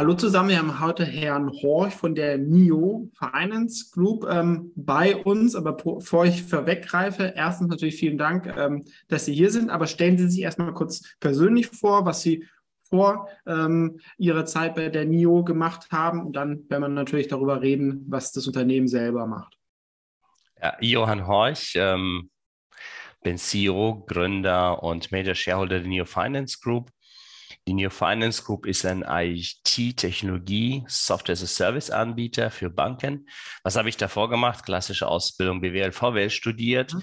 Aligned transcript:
Hallo 0.00 0.14
zusammen, 0.14 0.48
wir 0.48 0.58
haben 0.58 0.80
heute 0.80 1.04
Herrn 1.04 1.50
Horch 1.50 1.92
von 1.92 2.14
der 2.14 2.38
NIO 2.38 3.10
Finance 3.12 3.90
Group 3.92 4.26
ähm, 4.30 4.72
bei 4.74 5.14
uns. 5.14 5.54
Aber 5.54 5.74
bevor 5.74 6.24
ich 6.24 6.42
vorweggreife, 6.42 7.34
erstens 7.36 7.68
natürlich 7.68 7.96
vielen 7.96 8.16
Dank, 8.16 8.46
ähm, 8.46 8.82
dass 9.08 9.26
Sie 9.26 9.34
hier 9.34 9.50
sind. 9.50 9.68
Aber 9.68 9.86
stellen 9.86 10.16
Sie 10.16 10.26
sich 10.26 10.40
erstmal 10.40 10.72
kurz 10.72 11.02
persönlich 11.20 11.66
vor, 11.66 12.06
was 12.06 12.22
Sie 12.22 12.46
vor 12.88 13.28
ähm, 13.46 14.00
Ihrer 14.16 14.46
Zeit 14.46 14.74
bei 14.74 14.88
der 14.88 15.04
NIO 15.04 15.44
gemacht 15.44 15.88
haben. 15.92 16.24
Und 16.24 16.32
dann 16.32 16.64
werden 16.70 16.82
wir 16.82 16.88
natürlich 16.88 17.28
darüber 17.28 17.60
reden, 17.60 18.06
was 18.08 18.32
das 18.32 18.46
Unternehmen 18.46 18.88
selber 18.88 19.26
macht. 19.26 19.58
Ja, 20.62 20.78
Johann 20.80 21.26
Horch, 21.26 21.74
ähm, 21.76 22.30
bin 23.22 23.36
CEO, 23.36 24.02
Gründer 24.06 24.82
und 24.82 25.12
Major 25.12 25.34
Shareholder 25.34 25.80
der 25.80 25.88
NIO 25.88 26.06
Finance 26.06 26.56
Group. 26.58 26.90
Die 27.68 27.74
Neo 27.74 27.90
Finance 27.90 28.42
Group 28.42 28.66
ist 28.66 28.84
ein 28.86 29.04
IT-Technologie, 29.06 30.84
Software-as-a-Service-Anbieter 30.88 32.50
für 32.50 32.70
Banken. 32.70 33.28
Was 33.62 33.76
habe 33.76 33.88
ich 33.88 33.96
davor 33.96 34.30
gemacht? 34.30 34.64
Klassische 34.64 35.06
Ausbildung 35.06 35.60
BWL, 35.60 35.92
VWL 35.92 36.30
studiert, 36.30 36.94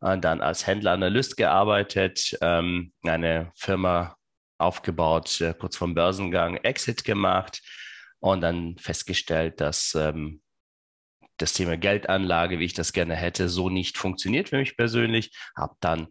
mhm. 0.00 0.20
dann 0.20 0.40
als 0.40 0.66
Händler, 0.66 0.92
Analyst 0.92 1.36
gearbeitet, 1.36 2.38
ähm, 2.40 2.92
eine 3.02 3.52
Firma 3.56 4.16
aufgebaut, 4.58 5.40
äh, 5.40 5.52
kurz 5.52 5.76
vom 5.76 5.94
Börsengang, 5.94 6.56
Exit 6.56 7.04
gemacht 7.04 7.60
und 8.20 8.40
dann 8.40 8.78
festgestellt, 8.78 9.60
dass 9.60 9.94
ähm, 9.94 10.40
das 11.36 11.52
Thema 11.52 11.76
Geldanlage, 11.76 12.58
wie 12.58 12.64
ich 12.64 12.74
das 12.74 12.92
gerne 12.92 13.16
hätte, 13.16 13.48
so 13.48 13.68
nicht 13.68 13.98
funktioniert 13.98 14.50
für 14.50 14.58
mich 14.58 14.76
persönlich. 14.76 15.32
Habe 15.56 15.74
dann 15.80 16.08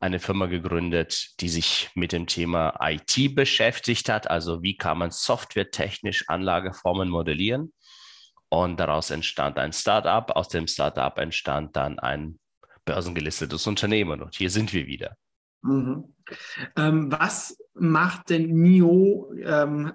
eine 0.00 0.18
Firma 0.20 0.46
gegründet, 0.46 1.40
die 1.40 1.48
sich 1.48 1.90
mit 1.94 2.12
dem 2.12 2.26
Thema 2.26 2.78
IT 2.80 3.34
beschäftigt 3.34 4.08
hat. 4.08 4.30
Also 4.30 4.62
wie 4.62 4.76
kann 4.76 4.98
man 4.98 5.10
softwaretechnisch 5.10 6.28
Anlageformen 6.28 7.08
modellieren? 7.08 7.72
Und 8.48 8.78
daraus 8.78 9.10
entstand 9.10 9.58
ein 9.58 9.72
Startup. 9.72 10.30
Aus 10.36 10.48
dem 10.48 10.66
Startup 10.66 11.16
entstand 11.18 11.74
dann 11.76 11.98
ein 11.98 12.38
börsengelistetes 12.84 13.66
Unternehmen. 13.66 14.22
Und 14.22 14.34
hier 14.36 14.50
sind 14.50 14.72
wir 14.72 14.86
wieder. 14.86 15.16
Mhm. 15.62 16.04
Ähm, 16.76 17.10
was 17.10 17.58
macht 17.74 18.30
denn 18.30 18.52
NIO 18.52 19.32
ähm, 19.42 19.92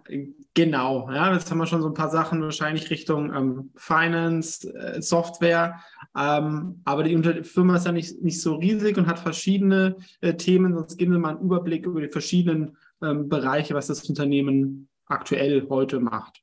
genau? 0.53 1.09
Ja, 1.11 1.33
jetzt 1.33 1.49
haben 1.49 1.57
wir 1.57 1.67
schon 1.67 1.81
so 1.81 1.89
ein 1.89 1.93
paar 1.93 2.09
Sachen 2.09 2.41
wahrscheinlich 2.41 2.89
Richtung 2.89 3.33
ähm, 3.33 3.71
Finance, 3.75 4.73
äh, 4.73 5.01
Software, 5.01 5.79
ähm, 6.17 6.81
aber 6.85 7.03
die 7.03 7.15
Unter 7.15 7.43
Firma 7.43 7.77
ist 7.77 7.85
ja 7.85 7.91
nicht, 7.91 8.21
nicht 8.21 8.41
so 8.41 8.55
riesig 8.55 8.97
und 8.97 9.07
hat 9.07 9.19
verschiedene 9.19 9.97
äh, 10.21 10.33
Themen, 10.33 10.73
sonst 10.73 10.97
geben 10.97 11.13
Sie 11.13 11.19
mal 11.19 11.35
einen 11.35 11.41
Überblick 11.41 11.85
über 11.85 12.01
die 12.01 12.09
verschiedenen 12.09 12.77
ähm, 13.01 13.29
Bereiche, 13.29 13.73
was 13.73 13.87
das 13.87 14.07
Unternehmen 14.09 14.89
aktuell 15.05 15.67
heute 15.69 15.99
macht. 15.99 16.41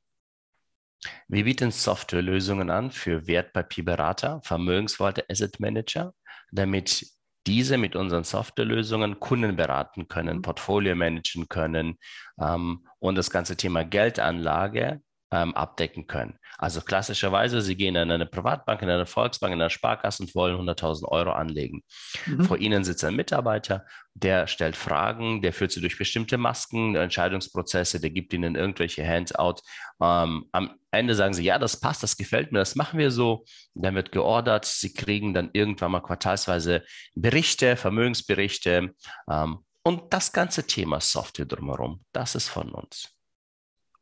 Wir 1.27 1.43
bieten 1.43 1.71
Softwarelösungen 1.71 2.69
an 2.69 2.91
für 2.91 3.27
Wertpapierberater, 3.27 4.41
Vermögensverwalter, 4.43 5.23
Asset 5.29 5.59
Manager, 5.59 6.13
damit 6.51 7.14
diese 7.47 7.77
mit 7.77 7.95
unseren 7.95 8.23
Softwarelösungen 8.23 9.19
Kunden 9.19 9.55
beraten 9.55 10.07
können, 10.07 10.37
mhm. 10.37 10.41
Portfolio 10.41 10.95
managen 10.95 11.47
können 11.47 11.97
ähm, 12.39 12.87
und 12.99 13.15
das 13.15 13.29
ganze 13.29 13.55
Thema 13.55 13.83
Geldanlage 13.83 15.01
ähm, 15.31 15.55
abdecken 15.55 16.07
können. 16.07 16.37
Also 16.57 16.81
klassischerweise, 16.81 17.61
Sie 17.61 17.75
gehen 17.75 17.95
in 17.95 18.11
eine 18.11 18.25
Privatbank, 18.25 18.81
in 18.81 18.89
eine 18.89 19.05
Volksbank, 19.05 19.53
in 19.53 19.61
eine 19.61 19.69
Sparkasse 19.69 20.23
und 20.23 20.35
wollen 20.35 20.55
100.000 20.57 21.05
Euro 21.05 21.31
anlegen. 21.31 21.83
Mhm. 22.25 22.45
Vor 22.45 22.57
Ihnen 22.57 22.83
sitzt 22.83 23.03
ein 23.03 23.15
Mitarbeiter, 23.15 23.85
der 24.13 24.47
stellt 24.47 24.77
Fragen, 24.77 25.41
der 25.41 25.51
führt 25.51 25.71
Sie 25.71 25.81
durch 25.81 25.97
bestimmte 25.97 26.37
Masken, 26.37 26.95
Entscheidungsprozesse, 26.95 27.99
der 27.99 28.11
gibt 28.11 28.33
Ihnen 28.33 28.55
irgendwelche 28.55 29.05
Handout. 29.05 29.61
Ähm, 30.01 30.45
am 30.51 30.75
Ende 30.91 31.15
sagen 31.15 31.33
Sie, 31.33 31.43
ja, 31.43 31.59
das 31.59 31.79
passt, 31.79 32.03
das 32.03 32.15
gefällt 32.15 32.51
mir, 32.51 32.59
das 32.59 32.75
machen 32.75 32.99
wir 32.99 33.11
so. 33.11 33.43
Dann 33.73 33.95
wird 33.95 34.11
geordert. 34.11 34.65
Sie 34.65 34.93
kriegen 34.93 35.33
dann 35.33 35.49
irgendwann 35.51 35.91
mal 35.91 36.01
quartalsweise 36.01 36.83
Berichte, 37.15 37.75
Vermögensberichte 37.75 38.93
ähm, 39.29 39.59
und 39.83 40.13
das 40.13 40.31
ganze 40.31 40.65
Thema 40.65 41.01
Software 41.01 41.45
drumherum, 41.45 42.03
das 42.11 42.35
ist 42.35 42.47
von 42.47 42.71
uns. 42.71 43.14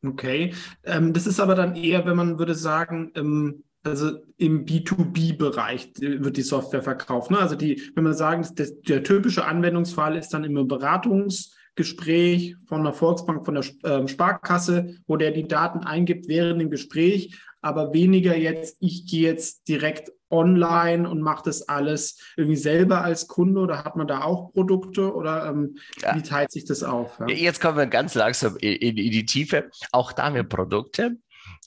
Okay, 0.06 0.54
ähm, 0.84 1.14
das 1.14 1.28
ist 1.28 1.40
aber 1.40 1.56
dann 1.56 1.76
eher, 1.76 2.06
wenn 2.06 2.18
man 2.18 2.38
würde 2.38 2.56
sagen, 2.56 3.12
ähm, 3.16 3.64
also 3.84 4.12
im 4.38 4.66
B2B-Bereich 4.66 5.94
wird 6.00 6.38
die 6.38 6.42
Software 6.42 6.82
verkauft. 6.82 7.32
Ne? 7.32 7.40
Also 7.40 7.56
die, 7.56 7.82
wenn 7.96 8.04
man 8.04 8.14
sagen, 8.14 8.48
das, 8.56 8.80
der 8.82 9.04
typische 9.04 9.46
Anwendungsfall 9.46 10.18
ist 10.18 10.30
dann 10.30 10.46
im 10.46 10.68
Beratungsgespräch 10.68 12.56
von 12.66 12.84
der 12.84 12.94
Volksbank, 12.94 13.46
von 13.46 13.56
der 13.56 13.66
ähm, 13.84 14.08
Sparkasse, 14.08 14.96
wo 15.06 15.18
der 15.18 15.32
die 15.32 15.48
Daten 15.48 15.80
eingibt 15.80 16.28
während 16.28 16.62
dem 16.62 16.70
Gespräch, 16.70 17.38
aber 17.62 17.94
weniger 17.94 18.38
jetzt, 18.38 18.78
ich 18.80 19.06
gehe 19.06 19.30
jetzt 19.30 19.68
direkt 19.68 20.12
online 20.34 21.08
und 21.08 21.22
macht 21.22 21.48
das 21.48 21.70
alles 21.70 22.20
irgendwie 22.36 22.58
selber 22.58 23.04
als 23.04 23.28
Kunde 23.28 23.62
oder 23.62 23.84
hat 23.84 23.96
man 23.96 24.08
da 24.08 24.24
auch 24.24 24.52
Produkte 24.52 25.14
oder 25.14 25.46
ähm, 25.46 25.78
ja. 26.02 26.16
wie 26.16 26.24
teilt 26.24 26.52
sich 26.52 26.66
das 26.66 26.84
auf? 26.84 27.20
Ja? 27.20 27.28
Jetzt 27.28 27.62
kommen 27.62 27.78
wir 27.78 27.86
ganz 27.86 28.16
langsam 28.16 28.58
in, 28.58 28.74
in, 28.74 28.96
die 28.96 29.26
Tiefe. 29.26 29.70
Auch 29.92 30.12
da 30.12 30.26
haben 30.26 30.36
wir 30.36 30.44
Produkte, 30.44 31.18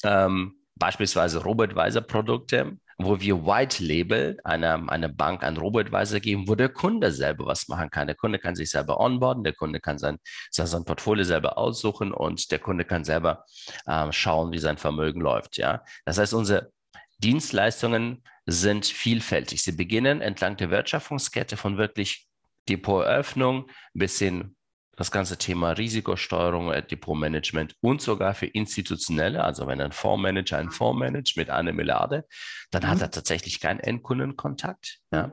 ähm, 0.02 0.56
beispielsweise 0.74 1.42
Robotweiser-Produkte, 1.42 2.76
wo 2.98 3.20
wir 3.20 3.44
White 3.44 3.84
Label 3.84 4.38
einer, 4.42 4.90
einer 4.90 5.08
Bank 5.08 5.42
an 5.42 5.56
Robotweiser 5.56 6.18
geben, 6.18 6.48
wo 6.48 6.54
der 6.54 6.70
Kunde 6.70 7.12
selber 7.12 7.46
was 7.46 7.68
machen 7.68 7.90
kann. 7.90 8.06
Der 8.06 8.16
Kunde 8.16 8.38
kann 8.38 8.56
sich 8.56 8.70
selber 8.70 8.98
onboarden, 8.98 9.44
der 9.44 9.52
Kunde 9.52 9.80
kann 9.80 9.98
sein, 9.98 10.18
sein 10.50 10.84
Portfolio 10.84 11.24
selber 11.24 11.58
aussuchen 11.58 12.12
und 12.12 12.50
der 12.50 12.58
Kunde 12.58 12.84
kann 12.84 13.04
selber 13.04 13.44
äh, 13.86 14.10
schauen, 14.12 14.52
wie 14.52 14.58
sein 14.58 14.78
Vermögen 14.78 15.20
läuft. 15.20 15.58
Ja? 15.58 15.84
Das 16.04 16.18
heißt, 16.18 16.34
unsere 16.34 16.72
Dienstleistungen 17.18 18.22
sind 18.46 18.86
vielfältig. 18.86 19.62
Sie 19.62 19.72
beginnen 19.72 20.20
entlang 20.20 20.56
der 20.56 20.70
Wertschöpfungskette 20.70 21.56
von 21.56 21.78
wirklich 21.78 22.26
Depoteröffnung 22.68 23.68
bis 23.92 24.18
hin 24.18 24.56
das 24.96 25.10
ganze 25.10 25.36
Thema 25.36 25.72
Risikosteuerung, 25.72 26.72
äh, 26.72 26.82
Depotmanagement 26.82 27.76
und 27.80 28.00
sogar 28.00 28.34
für 28.34 28.46
institutionelle, 28.46 29.44
also 29.44 29.66
wenn 29.66 29.80
ein 29.80 29.92
Fondsmanager 29.92 30.56
einen 30.56 30.70
Fonds 30.70 30.98
managt 30.98 31.36
mit 31.36 31.50
einer 31.50 31.72
Milliarde, 31.72 32.26
dann 32.70 32.82
mhm. 32.82 32.88
hat 32.88 33.02
er 33.02 33.10
tatsächlich 33.10 33.60
keinen 33.60 33.80
Endkundenkontakt, 33.80 35.00
ja, 35.12 35.32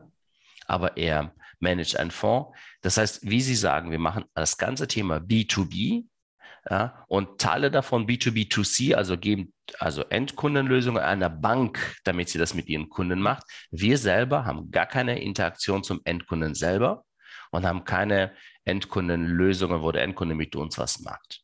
aber 0.67 0.97
er 0.97 1.33
managt 1.59 1.97
einen 1.97 2.11
Fonds. 2.11 2.57
Das 2.81 2.97
heißt, 2.97 3.21
wie 3.23 3.41
Sie 3.41 3.55
sagen, 3.55 3.89
wir 3.89 3.99
machen 3.99 4.25
das 4.33 4.57
ganze 4.57 4.87
Thema 4.87 5.17
B2B, 5.17 6.05
ja, 6.69 7.03
und 7.07 7.39
Teile 7.39 7.71
davon 7.71 8.07
B2B2C, 8.07 8.95
also 8.95 9.17
geben 9.17 9.53
also 9.79 10.03
Endkundenlösungen 10.03 11.01
einer 11.01 11.29
Bank, 11.29 11.97
damit 12.03 12.29
sie 12.29 12.37
das 12.37 12.53
mit 12.53 12.67
ihren 12.69 12.89
Kunden 12.89 13.19
macht. 13.19 13.43
Wir 13.71 13.97
selber 13.97 14.45
haben 14.45 14.71
gar 14.71 14.85
keine 14.85 15.21
Interaktion 15.21 15.83
zum 15.83 16.01
Endkunden 16.05 16.55
selber 16.55 17.03
und 17.51 17.65
haben 17.65 17.83
keine 17.83 18.33
Endkundenlösungen, 18.65 19.81
wo 19.81 19.91
der 19.91 20.03
Endkunde 20.03 20.35
mit 20.35 20.55
uns 20.55 20.77
was 20.77 20.99
macht. 21.01 21.41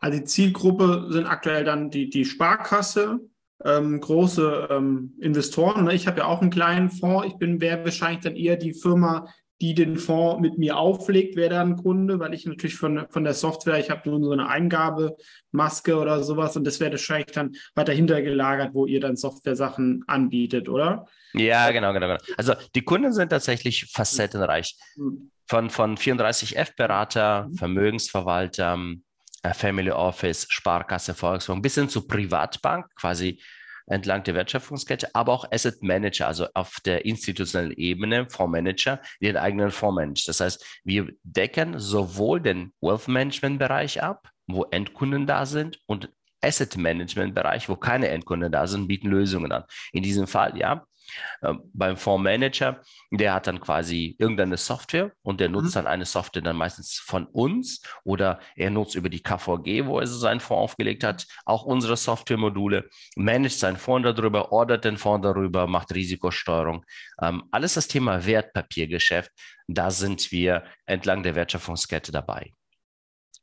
Also 0.00 0.18
die 0.18 0.24
Zielgruppe 0.24 1.08
sind 1.10 1.26
aktuell 1.26 1.64
dann 1.64 1.90
die, 1.90 2.10
die 2.10 2.24
Sparkasse, 2.24 3.20
ähm, 3.64 4.00
große 4.00 4.68
ähm, 4.70 5.14
Investoren. 5.20 5.84
Ne? 5.84 5.94
Ich 5.94 6.06
habe 6.06 6.20
ja 6.20 6.26
auch 6.26 6.40
einen 6.40 6.50
kleinen 6.50 6.90
Fonds. 6.90 7.26
Ich 7.28 7.36
bin 7.38 7.60
wäre 7.60 7.84
wahrscheinlich 7.84 8.22
dann 8.22 8.36
eher 8.36 8.56
die 8.56 8.74
Firma, 8.74 9.28
die 9.62 9.74
den 9.74 9.96
Fonds 9.96 10.42
mit 10.42 10.58
mir 10.58 10.76
auflegt, 10.76 11.36
wäre 11.36 11.50
dann 11.50 11.74
ein 11.74 11.76
Kunde, 11.76 12.18
weil 12.18 12.34
ich 12.34 12.44
natürlich 12.44 12.74
von, 12.74 13.06
von 13.10 13.22
der 13.22 13.32
Software, 13.32 13.78
ich 13.78 13.90
habe 13.90 14.10
nur 14.10 14.20
so 14.20 14.32
eine 14.32 14.48
Eingabemaske 14.48 15.96
oder 15.96 16.24
sowas 16.24 16.56
und 16.56 16.64
das 16.64 16.80
wäre 16.80 16.90
wahrscheinlich 16.90 17.30
dann 17.30 17.52
weiter 17.76 17.92
hintergelagert, 17.92 18.74
wo 18.74 18.86
ihr 18.86 18.98
dann 18.98 19.14
Software-Sachen 19.14 20.02
anbietet, 20.08 20.68
oder? 20.68 21.06
Ja, 21.32 21.70
genau, 21.70 21.92
genau, 21.92 22.08
genau. 22.08 22.20
Also 22.36 22.54
die 22.74 22.82
Kunden 22.82 23.12
sind 23.12 23.28
tatsächlich 23.28 23.86
facettenreich. 23.92 24.76
Hm. 24.96 25.30
Von, 25.46 25.70
von 25.70 25.96
34F-Berater, 25.96 27.46
mhm. 27.48 27.54
Vermögensverwalter, 27.54 28.78
äh, 29.44 29.54
Family 29.54 29.92
Office, 29.92 30.46
Sparkasse, 30.48 31.14
Volksbank 31.14 31.62
bis 31.62 31.76
hin 31.76 31.88
zu 31.88 32.06
Privatbank, 32.06 32.86
quasi 32.96 33.40
entlang 33.86 34.22
der 34.24 34.34
Wertschöpfungskette, 34.34 35.14
aber 35.14 35.32
auch 35.32 35.50
Asset 35.50 35.82
Manager, 35.82 36.26
also 36.28 36.46
auf 36.54 36.78
der 36.84 37.04
institutionellen 37.04 37.72
Ebene, 37.72 38.28
Fondsmanager, 38.28 39.00
den 39.20 39.36
eigenen 39.36 39.70
Fonds 39.70 39.96
managen. 39.96 40.24
Das 40.26 40.40
heißt, 40.40 40.80
wir 40.84 41.08
decken 41.22 41.78
sowohl 41.78 42.40
den 42.40 42.72
Wealth 42.80 43.08
Management 43.08 43.58
Bereich 43.58 44.02
ab, 44.02 44.28
wo 44.46 44.64
Endkunden 44.64 45.26
da 45.26 45.46
sind, 45.46 45.78
und 45.86 46.10
Asset 46.42 46.76
Management 46.76 47.34
Bereich, 47.34 47.68
wo 47.68 47.76
keine 47.76 48.08
Endkunden 48.08 48.50
da 48.50 48.66
sind, 48.66 48.88
bieten 48.88 49.08
Lösungen 49.08 49.52
an. 49.52 49.64
In 49.92 50.02
diesem 50.02 50.26
Fall, 50.26 50.58
ja, 50.58 50.84
ähm, 51.42 51.62
beim 51.72 51.96
Fondsmanager, 51.96 52.80
der 53.10 53.34
hat 53.34 53.46
dann 53.46 53.60
quasi 53.60 54.16
irgendeine 54.18 54.56
Software 54.56 55.12
und 55.22 55.40
der 55.40 55.48
nutzt 55.48 55.70
mhm. 55.70 55.80
dann 55.80 55.86
eine 55.86 56.04
Software 56.04 56.42
dann 56.42 56.56
meistens 56.56 56.98
von 56.98 57.26
uns 57.26 57.82
oder 58.04 58.40
er 58.56 58.70
nutzt 58.70 58.94
über 58.94 59.08
die 59.08 59.22
KVG, 59.22 59.86
wo 59.86 59.98
er 60.00 60.06
seinen 60.06 60.40
Fonds 60.40 60.62
aufgelegt 60.62 61.04
hat, 61.04 61.26
auch 61.44 61.64
unsere 61.64 61.96
Softwaremodule, 61.96 62.88
managt 63.16 63.58
seinen 63.58 63.76
Fonds 63.76 64.06
darüber, 64.14 64.52
ordert 64.52 64.84
den 64.84 64.96
Fonds 64.96 65.24
darüber, 65.24 65.66
macht 65.66 65.94
Risikosteuerung. 65.94 66.84
Ähm, 67.20 67.44
alles 67.50 67.74
das 67.74 67.88
Thema 67.88 68.24
Wertpapiergeschäft, 68.24 69.30
da 69.68 69.90
sind 69.90 70.32
wir 70.32 70.64
entlang 70.86 71.22
der 71.22 71.34
Wertschöpfungskette 71.34 72.12
dabei. 72.12 72.52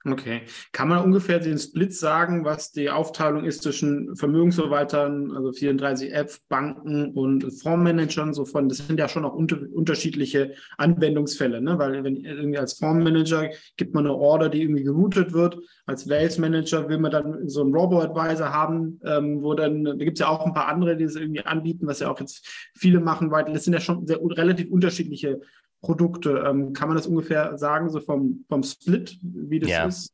Okay. 0.05 0.43
Kann 0.71 0.87
man 0.87 1.03
ungefähr 1.03 1.39
den 1.39 1.57
Split 1.57 1.93
sagen, 1.93 2.45
was 2.45 2.71
die 2.71 2.89
Aufteilung 2.89 3.43
ist 3.43 3.63
zwischen 3.63 4.15
Vermögensverwaltern, 4.15 5.35
also 5.35 5.49
34F, 5.49 6.39
Banken 6.47 7.11
und 7.11 7.41
Fondsmanagern? 7.41 8.33
So 8.33 8.45
von, 8.45 8.69
das 8.69 8.77
sind 8.77 8.97
ja 8.97 9.09
schon 9.09 9.25
auch 9.25 9.33
unter, 9.33 9.57
unterschiedliche 9.73 10.53
Anwendungsfälle, 10.77 11.59
ne? 11.59 11.77
Weil 11.77 12.01
wenn 12.05 12.15
irgendwie 12.15 12.57
als 12.57 12.77
Fondsmanager 12.77 13.49
gibt 13.75 13.93
man 13.93 14.05
eine 14.05 14.15
Order, 14.15 14.47
die 14.47 14.61
irgendwie 14.61 14.83
geroutet 14.83 15.33
wird. 15.33 15.57
Als 15.85 16.07
Wealth 16.07 16.39
Manager 16.39 16.87
will 16.87 16.99
man 16.99 17.11
dann 17.11 17.49
so 17.49 17.61
einen 17.61 17.75
Robo-Advisor 17.75 18.53
haben, 18.53 19.01
ähm, 19.03 19.43
wo 19.43 19.53
dann, 19.53 19.83
da 19.83 19.93
gibt 19.95 20.17
es 20.17 20.21
ja 20.21 20.29
auch 20.29 20.45
ein 20.45 20.53
paar 20.53 20.69
andere, 20.69 20.95
die 20.95 21.03
es 21.03 21.17
irgendwie 21.17 21.45
anbieten, 21.45 21.87
was 21.87 21.99
ja 21.99 22.09
auch 22.09 22.19
jetzt 22.21 22.47
viele 22.73 23.01
machen, 23.01 23.31
weil 23.31 23.43
das 23.43 23.65
sind 23.65 23.73
ja 23.73 23.81
schon 23.81 24.07
sehr 24.07 24.19
relativ 24.21 24.71
unterschiedliche 24.71 25.41
Produkte. 25.81 26.43
Ähm, 26.47 26.73
kann 26.73 26.87
man 26.89 26.97
das 26.97 27.07
ungefähr 27.07 27.57
sagen, 27.57 27.89
so 27.89 27.99
vom, 27.99 28.45
vom 28.47 28.63
Split, 28.63 29.17
wie 29.21 29.59
das 29.59 29.69
ja. 29.69 29.85
ist? 29.85 30.13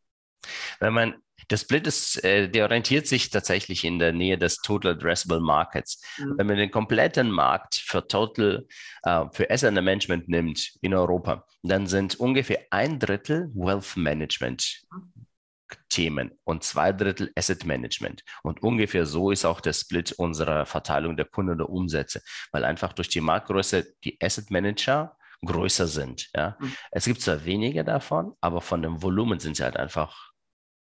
Wenn 0.79 0.93
man 0.93 1.15
der 1.49 1.57
Split 1.57 1.85
ist, 1.87 2.23
äh, 2.23 2.49
der 2.49 2.65
orientiert 2.65 3.07
sich 3.07 3.29
tatsächlich 3.29 3.83
in 3.83 3.99
der 3.99 4.13
Nähe 4.13 4.37
des 4.37 4.57
Total 4.57 4.93
Addressable 4.93 5.39
Markets. 5.39 6.01
Mhm. 6.17 6.37
Wenn 6.37 6.47
man 6.47 6.57
den 6.57 6.71
kompletten 6.71 7.29
Markt 7.29 7.75
für 7.75 8.07
Total, 8.07 8.65
äh, 9.03 9.25
für 9.31 9.49
Asset 9.49 9.73
Management 9.73 10.27
nimmt 10.27 10.73
in 10.81 10.93
Europa, 10.93 11.45
dann 11.63 11.87
sind 11.87 12.19
ungefähr 12.19 12.59
ein 12.71 12.99
Drittel 12.99 13.51
Wealth 13.53 13.95
Management 13.95 14.81
Themen 15.89 16.31
und 16.43 16.63
zwei 16.63 16.91
Drittel 16.91 17.31
Asset 17.35 17.65
Management. 17.65 18.23
Und 18.43 18.61
ungefähr 18.61 19.05
so 19.05 19.31
ist 19.31 19.45
auch 19.45 19.61
der 19.61 19.73
Split 19.73 20.11
unserer 20.13 20.65
Verteilung 20.65 21.17
der 21.17 21.25
Kunden 21.25 21.53
oder 21.53 21.69
Umsätze, 21.69 22.21
weil 22.51 22.63
einfach 22.65 22.93
durch 22.93 23.09
die 23.09 23.21
Marktgröße 23.21 23.85
die 24.03 24.17
Asset 24.21 24.51
Manager 24.51 25.15
größer 25.45 25.87
sind. 25.87 26.29
Ja? 26.35 26.57
Mhm. 26.59 26.73
Es 26.91 27.05
gibt 27.05 27.21
zwar 27.21 27.45
weniger 27.45 27.83
davon, 27.83 28.33
aber 28.41 28.61
von 28.61 28.81
dem 28.81 29.01
Volumen 29.01 29.39
sind 29.39 29.57
sie 29.57 29.63
halt 29.63 29.77
einfach 29.77 30.31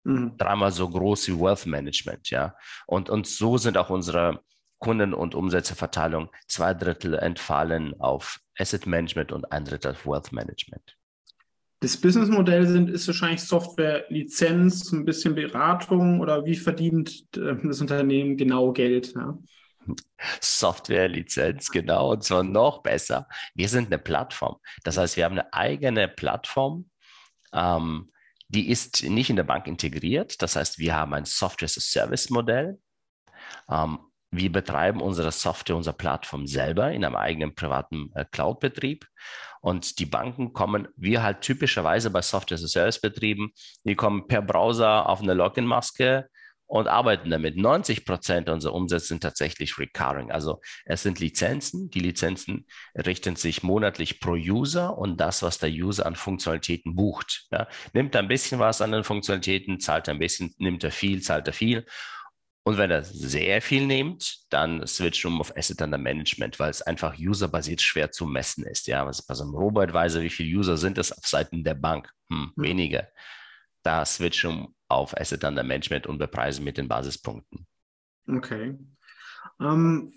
mhm. 0.04 0.38
dreimal 0.38 0.72
so 0.72 0.90
groß 0.90 1.28
wie 1.28 1.40
Wealth 1.40 1.66
Management. 1.66 2.30
Ja? 2.30 2.56
Und, 2.88 3.10
und 3.10 3.28
so 3.28 3.58
sind 3.58 3.78
auch 3.78 3.90
unsere 3.90 4.42
Kunden- 4.80 5.14
und 5.14 5.36
Umsätzeverteilung. 5.36 6.30
Zwei 6.48 6.74
Drittel 6.74 7.16
entfallen 7.16 8.00
auf 8.00 8.40
Asset 8.58 8.86
Management 8.88 9.32
und 9.32 9.52
ein 9.52 9.66
Drittel 9.66 9.92
auf 9.92 10.06
Wealth 10.06 10.32
Management. 10.32 10.96
Das 11.82 11.98
Businessmodell 11.98 12.66
sind, 12.68 12.90
ist 12.90 13.06
wahrscheinlich 13.08 13.42
Software, 13.42 14.06
Lizenz, 14.10 14.92
ein 14.92 15.06
bisschen 15.06 15.36
Beratung 15.36 16.20
oder 16.20 16.46
wie 16.46 16.56
verdient 16.56 17.26
äh, 17.36 17.56
das 17.64 17.82
Unternehmen 17.82 18.38
genau 18.38 18.72
Geld? 18.72 19.14
Ja? 19.14 19.38
Software-Lizenz, 20.42 21.72
genau, 21.72 22.12
und 22.12 22.24
zwar 22.24 22.44
noch 22.44 22.82
besser. 22.82 23.28
Wir 23.54 23.70
sind 23.70 23.88
eine 23.88 24.00
Plattform. 24.00 24.58
Das 24.84 24.98
heißt, 24.98 25.18
wir 25.18 25.26
haben 25.26 25.38
eine 25.38 25.54
eigene 25.54 26.08
Plattform, 26.08 26.90
ähm, 27.54 28.12
die 28.48 28.70
ist 28.70 29.04
nicht 29.04 29.30
in 29.30 29.36
der 29.36 29.44
Bank 29.44 29.68
integriert. 29.68 30.42
Das 30.42 30.56
heißt, 30.56 30.78
wir 30.78 30.96
haben 30.96 31.14
ein 31.14 31.26
Software-as-a-Service-Modell. 31.26 32.80
Ähm, 33.70 34.00
wir 34.32 34.52
betreiben 34.52 35.02
unsere 35.02 35.32
Software, 35.32 35.76
unsere 35.76 35.96
Plattform 35.96 36.46
selber 36.46 36.92
in 36.92 37.06
einem 37.06 37.16
eigenen 37.16 37.56
privaten 37.56 38.12
äh, 38.16 38.26
Cloud-Betrieb. 38.26 39.08
Und 39.62 40.00
die 40.00 40.06
Banken 40.06 40.54
kommen, 40.54 40.88
wir 40.96 41.24
halt 41.24 41.42
typischerweise 41.42 42.12
bei 42.12 42.22
Software-as-a-Service-Betrieben, 42.22 43.52
die 43.84 43.96
kommen 43.96 44.28
per 44.28 44.42
Browser 44.42 45.10
auf 45.10 45.22
eine 45.22 45.34
Login-Maske, 45.34 46.30
und 46.68 46.88
arbeiten 46.88 47.30
damit. 47.30 47.58
90 47.58 48.06
Prozent 48.06 48.50
unserer 48.50 48.74
Umsätze 48.74 49.08
sind 49.08 49.22
tatsächlich 49.22 49.78
recurring. 49.78 50.32
Also 50.32 50.62
es 50.86 51.04
sind 51.04 51.20
Lizenzen. 51.20 51.90
Die 51.90 52.00
Lizenzen 52.00 52.66
richten 52.96 53.36
sich 53.36 53.64
monatlich 53.64 54.20
pro 54.20 54.34
User 54.34 54.98
und 54.98 55.18
das, 55.18 55.44
was 55.44 55.60
der 55.60 55.70
User 55.70 56.06
an 56.06 56.16
Funktionalitäten 56.16 56.96
bucht. 56.96 57.48
Ja. 57.52 57.68
Nimmt 57.94 58.16
ein 58.16 58.28
bisschen 58.28 58.60
was 58.60 58.82
an 58.82 58.92
den 58.92 59.04
Funktionalitäten, 59.04 59.80
zahlt 59.80 60.10
ein 60.10 60.20
bisschen, 60.20 60.54
nimmt 60.58 60.84
er 60.84 60.92
viel, 60.92 61.22
zahlt 61.22 61.48
er 61.48 61.54
viel. 61.54 61.86
Und 62.68 62.80
wenn 62.80 62.90
er 62.90 63.04
sehr 63.04 63.62
viel 63.62 63.86
nimmt, 63.86 64.38
dann 64.50 64.88
switcht 64.88 65.24
um 65.26 65.40
auf 65.40 65.56
Asset 65.56 65.84
Under 65.84 66.00
Management, 66.00 66.60
weil 66.60 66.72
es 66.72 66.82
einfach 66.82 67.16
userbasiert 67.20 67.80
schwer 67.80 68.10
zu 68.10 68.26
messen 68.26 68.66
ist. 68.66 68.88
Ja, 68.88 69.06
was 69.06 69.24
bei 69.24 69.36
so 69.36 69.44
einem 69.44 69.54
Robo-Advisor, 69.54 70.24
wie 70.24 70.32
viele 70.32 70.58
User 70.58 70.76
sind 70.76 70.98
es 70.98 71.12
auf 71.12 71.28
Seiten 71.28 71.64
der 71.64 71.76
Bank? 71.76 72.10
Hm, 72.32 72.52
hm. 72.56 72.64
Wenige. 72.64 73.08
Da 73.84 74.04
switcht 74.04 74.46
um 74.46 74.75
auf 74.88 75.16
Asset 75.20 75.44
Under 75.44 75.64
Management 75.64 76.08
und 76.08 76.18
bepreisen 76.18 76.64
mit 76.64 76.78
den 76.78 76.88
Basispunkten. 76.88 77.66
Okay. 78.28 78.78
Ähm, 79.60 80.14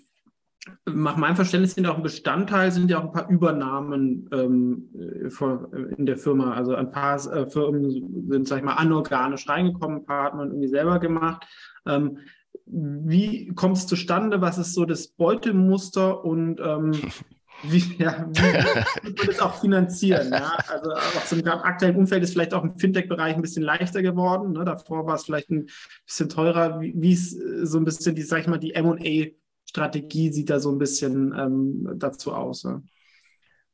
nach 0.85 1.15
meinem 1.15 1.35
Verständnis 1.35 1.75
sind 1.75 1.87
auch 1.87 1.97
ein 1.97 2.03
Bestandteil, 2.03 2.71
sind 2.71 2.91
ja 2.91 2.99
auch 2.99 3.05
ein 3.05 3.11
paar 3.11 3.29
Übernahmen 3.29 4.29
ähm, 4.31 4.89
äh, 4.93 5.93
in 5.95 6.05
der 6.05 6.17
Firma. 6.17 6.53
Also 6.53 6.75
ein 6.75 6.91
paar 6.91 7.15
äh, 7.15 7.49
Firmen 7.49 7.89
sind, 8.29 8.47
sag 8.47 8.57
ich 8.57 8.63
mal, 8.63 8.73
anorganisch 8.73 9.47
reingekommen, 9.47 9.99
ein 9.99 10.05
paar 10.05 10.25
hat 10.25 10.35
man 10.35 10.49
irgendwie 10.49 10.67
selber 10.67 10.99
gemacht. 10.99 11.45
Ähm, 11.85 12.19
wie 12.65 13.47
kommt 13.55 13.77
es 13.77 13.87
zustande? 13.87 14.41
Was 14.41 14.57
ist 14.57 14.73
so 14.73 14.85
das 14.85 15.07
Beutemuster 15.07 16.23
und 16.23 16.59
ähm, 16.59 16.91
wie, 17.63 17.95
ja, 17.97 18.27
wie 18.31 19.17
wird 19.17 19.27
das 19.27 19.39
auch 19.39 19.59
finanzieren? 19.59 20.31
Ja? 20.31 20.57
Also 20.67 20.91
auch 20.91 21.25
so 21.25 21.35
im 21.35 21.47
aktuellen 21.47 21.95
Umfeld 21.95 22.23
ist 22.23 22.33
vielleicht 22.33 22.53
auch 22.53 22.63
im 22.63 22.77
Fintech-Bereich 22.77 23.35
ein 23.35 23.41
bisschen 23.41 23.63
leichter 23.63 24.01
geworden. 24.01 24.53
Ne? 24.53 24.65
Davor 24.65 25.05
war 25.05 25.15
es 25.15 25.25
vielleicht 25.25 25.49
ein 25.49 25.67
bisschen 26.05 26.29
teurer. 26.29 26.79
Wie, 26.81 26.93
wie 26.95 27.13
ist 27.13 27.37
so 27.63 27.77
ein 27.77 27.85
bisschen 27.85 28.15
die, 28.15 28.21
sag 28.21 28.41
ich 28.41 28.47
mal, 28.47 28.59
die 28.59 28.73
M&A-Strategie 28.73 30.31
sieht 30.31 30.49
da 30.49 30.59
so 30.59 30.71
ein 30.71 30.77
bisschen 30.77 31.33
ähm, 31.37 31.89
dazu 31.95 32.33
aus? 32.33 32.63
Ja? 32.63 32.81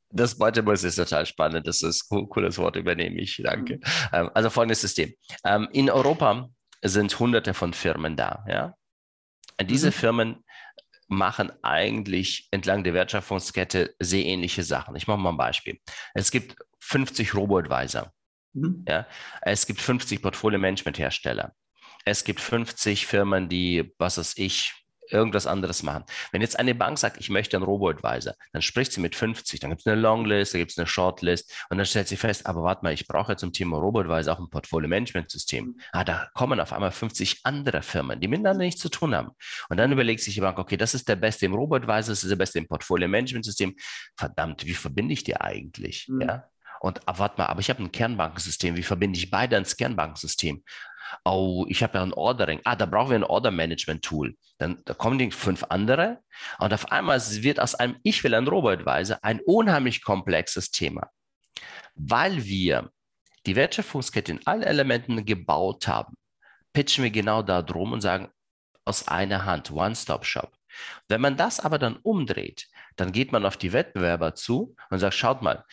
Das 0.09 0.35
Beutemus 0.35 0.83
ist 0.83 0.95
total 0.95 1.25
spannend. 1.25 1.67
Das 1.67 1.81
ist 1.81 2.11
ein 2.11 2.29
cooles 2.29 2.57
Wort, 2.57 2.77
übernehme 2.77 3.19
ich. 3.19 3.41
Danke. 3.43 3.75
Mhm. 3.75 3.81
Ähm, 4.13 4.29
also 4.33 4.49
folgendes 4.49 4.81
System. 4.81 5.13
Ähm, 5.43 5.67
in 5.73 5.89
Europa 5.89 6.49
sind 6.81 7.19
hunderte 7.19 7.53
von 7.53 7.73
Firmen 7.73 8.15
da. 8.15 8.45
Ja? 8.47 8.75
Diese 9.61 9.87
mhm. 9.87 9.91
Firmen 9.91 10.44
machen 11.07 11.51
eigentlich 11.63 12.47
entlang 12.51 12.83
der 12.83 12.93
Wertschöpfungskette 12.93 13.95
sehr 13.99 14.25
ähnliche 14.25 14.63
Sachen. 14.63 14.95
Ich 14.95 15.07
mache 15.07 15.19
mal 15.19 15.31
ein 15.31 15.37
Beispiel. 15.37 15.79
Es 16.13 16.31
gibt 16.31 16.55
50 16.79 17.33
Robo-Advisor. 17.35 18.11
Mhm. 18.53 18.85
Ja? 18.87 19.07
Es 19.41 19.65
gibt 19.67 19.81
50 19.81 20.21
Portfolio-Management-Hersteller. 20.21 21.53
Es 22.05 22.23
gibt 22.23 22.39
50 22.39 23.07
Firmen, 23.07 23.49
die, 23.49 23.93
was 23.97 24.17
weiß 24.17 24.37
ich, 24.37 24.84
irgendwas 25.09 25.47
anderes 25.47 25.83
machen. 25.83 26.03
Wenn 26.31 26.41
jetzt 26.41 26.59
eine 26.59 26.75
Bank 26.75 26.97
sagt, 26.97 27.17
ich 27.19 27.29
möchte 27.29 27.57
einen 27.57 27.65
Robo-Advisor, 27.65 28.33
dann 28.53 28.61
spricht 28.61 28.91
sie 28.91 29.01
mit 29.01 29.15
50, 29.15 29.59
dann 29.59 29.69
gibt 29.69 29.81
es 29.81 29.87
eine 29.87 29.99
Longlist, 29.99 30.53
dann 30.53 30.59
gibt 30.59 30.71
es 30.71 30.77
eine 30.77 30.87
Shortlist 30.87 31.53
und 31.69 31.77
dann 31.77 31.85
stellt 31.85 32.07
sie 32.07 32.17
fest, 32.17 32.45
aber 32.45 32.63
warte 32.63 32.83
mal, 32.83 32.93
ich 32.93 33.07
brauche 33.07 33.35
zum 33.35 33.53
Thema 33.53 33.77
Robo-Advisor 33.77 34.33
auch 34.33 34.39
ein 34.39 34.49
Portfolio-Management-System. 34.49 35.65
Mhm. 35.65 35.79
Ah, 35.91 36.03
da 36.03 36.29
kommen 36.33 36.59
auf 36.59 36.73
einmal 36.73 36.91
50 36.91 37.41
andere 37.43 37.81
Firmen, 37.81 38.19
die 38.19 38.27
miteinander 38.27 38.63
nichts 38.63 38.81
zu 38.81 38.89
tun 38.89 39.15
haben. 39.15 39.31
Und 39.69 39.77
dann 39.77 39.91
überlegt 39.91 40.21
sich 40.21 40.33
die 40.33 40.41
Bank, 40.41 40.57
okay, 40.59 40.77
das 40.77 40.93
ist 40.93 41.07
der 41.07 41.15
Beste 41.15 41.45
im 41.45 41.53
Robo-Advisor, 41.53 42.11
das 42.11 42.23
ist 42.23 42.29
der 42.29 42.35
Beste 42.35 42.59
im 42.59 42.67
Portfolio-Management-System. 42.67 43.75
Verdammt, 44.17 44.65
wie 44.65 44.73
verbinde 44.73 45.13
ich 45.13 45.23
die 45.23 45.35
eigentlich? 45.35 46.07
Mhm. 46.07 46.21
Ja? 46.21 46.49
Und 46.85 47.07
ah, 47.07 47.17
warte 47.17 47.39
mal, 47.39 47.47
aber 47.47 47.61
ich 47.61 47.69
habe 47.69 47.81
ein 47.81 47.91
Kernbankensystem. 47.91 48.75
Wie 48.75 48.83
verbinde 48.83 49.17
ich 49.17 49.31
beide 49.31 49.55
ans 49.55 49.75
Kernbankensystem? 49.75 50.63
Oh, 51.23 51.65
ich 51.67 51.83
habe 51.83 51.97
ja 51.97 52.03
ein 52.03 52.13
Ordering. 52.13 52.61
Ah, 52.63 52.75
da 52.75 52.85
brauchen 52.85 53.09
wir 53.09 53.17
ein 53.17 53.23
Order-Management-Tool. 53.23 54.35
Dann 54.57 54.81
da 54.85 54.93
kommen 54.93 55.17
die 55.17 55.31
fünf 55.31 55.63
andere 55.69 56.19
und 56.59 56.73
auf 56.73 56.91
einmal 56.91 57.19
wird 57.19 57.59
aus 57.59 57.75
einem 57.75 57.97
Ich 58.03 58.23
will 58.23 58.33
ein 58.33 58.47
Robo-Advisor 58.47 59.19
ein 59.21 59.39
unheimlich 59.41 60.03
komplexes 60.03 60.71
Thema. 60.71 61.09
Weil 61.95 62.43
wir 62.43 62.89
die 63.45 63.55
Wertschöpfungskette 63.55 64.31
in 64.31 64.47
allen 64.47 64.63
Elementen 64.63 65.25
gebaut 65.25 65.87
haben, 65.87 66.15
pitchen 66.73 67.03
wir 67.03 67.11
genau 67.11 67.41
da 67.41 67.61
drum 67.61 67.93
und 67.93 68.01
sagen, 68.01 68.29
aus 68.85 69.07
einer 69.07 69.45
Hand, 69.45 69.71
One-Stop-Shop. 69.71 70.51
Wenn 71.07 71.21
man 71.21 71.37
das 71.37 71.59
aber 71.59 71.79
dann 71.79 71.97
umdreht, 71.97 72.67
dann 72.95 73.11
geht 73.11 73.31
man 73.31 73.45
auf 73.45 73.57
die 73.57 73.73
Wettbewerber 73.73 74.35
zu 74.35 74.75
und 74.89 74.99
sagt, 74.99 75.15
schaut 75.15 75.41
mal, 75.41 75.63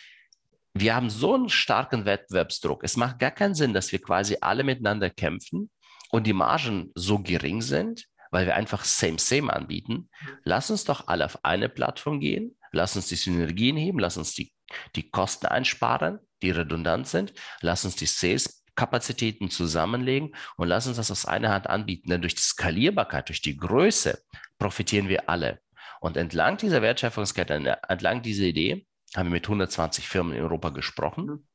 wir 0.73 0.95
haben 0.95 1.09
so 1.09 1.35
einen 1.35 1.49
starken 1.49 2.05
Wettbewerbsdruck. 2.05 2.83
Es 2.83 2.97
macht 2.97 3.19
gar 3.19 3.31
keinen 3.31 3.55
Sinn, 3.55 3.73
dass 3.73 3.91
wir 3.91 4.01
quasi 4.01 4.37
alle 4.41 4.63
miteinander 4.63 5.09
kämpfen 5.09 5.69
und 6.09 6.25
die 6.25 6.33
Margen 6.33 6.91
so 6.95 7.19
gering 7.19 7.61
sind, 7.61 8.05
weil 8.31 8.47
wir 8.47 8.55
einfach 8.55 8.83
Same 8.83 9.19
Same 9.19 9.53
anbieten. 9.53 10.09
Lass 10.43 10.71
uns 10.71 10.83
doch 10.83 11.07
alle 11.07 11.25
auf 11.25 11.45
eine 11.45 11.69
Plattform 11.69 12.19
gehen. 12.19 12.57
Lass 12.71 12.95
uns 12.95 13.07
die 13.07 13.15
Synergien 13.15 13.77
heben. 13.77 13.99
Lass 13.99 14.17
uns 14.17 14.33
die, 14.33 14.51
die 14.95 15.09
Kosten 15.09 15.45
einsparen, 15.45 16.19
die 16.41 16.49
redundant 16.49 17.07
sind. 17.07 17.33
Lass 17.61 17.85
uns 17.85 17.95
die 17.95 18.07
Sales 18.07 18.63
Kapazitäten 18.75 19.51
zusammenlegen 19.51 20.35
und 20.57 20.67
lass 20.67 20.87
uns 20.87 20.97
das 20.97 21.11
aus 21.11 21.27
einer 21.27 21.49
Hand 21.49 21.67
anbieten. 21.67 22.09
Denn 22.09 22.21
durch 22.21 22.33
die 22.33 22.41
Skalierbarkeit, 22.41 23.29
durch 23.29 23.41
die 23.41 23.55
Größe 23.55 24.19
profitieren 24.57 25.09
wir 25.09 25.29
alle. 25.29 25.59
Und 26.01 26.17
entlang 26.17 26.57
dieser 26.57 26.81
Wertschöpfungskette, 26.81 27.53
entlang 27.87 28.23
dieser 28.23 28.45
Idee, 28.45 28.87
haben 29.15 29.27
wir 29.27 29.31
mit 29.31 29.45
120 29.45 30.07
Firmen 30.07 30.33
in 30.33 30.41
Europa 30.41 30.69
gesprochen, 30.69 31.25
mhm. 31.25 31.47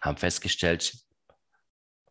haben 0.00 0.16
festgestellt, 0.16 0.96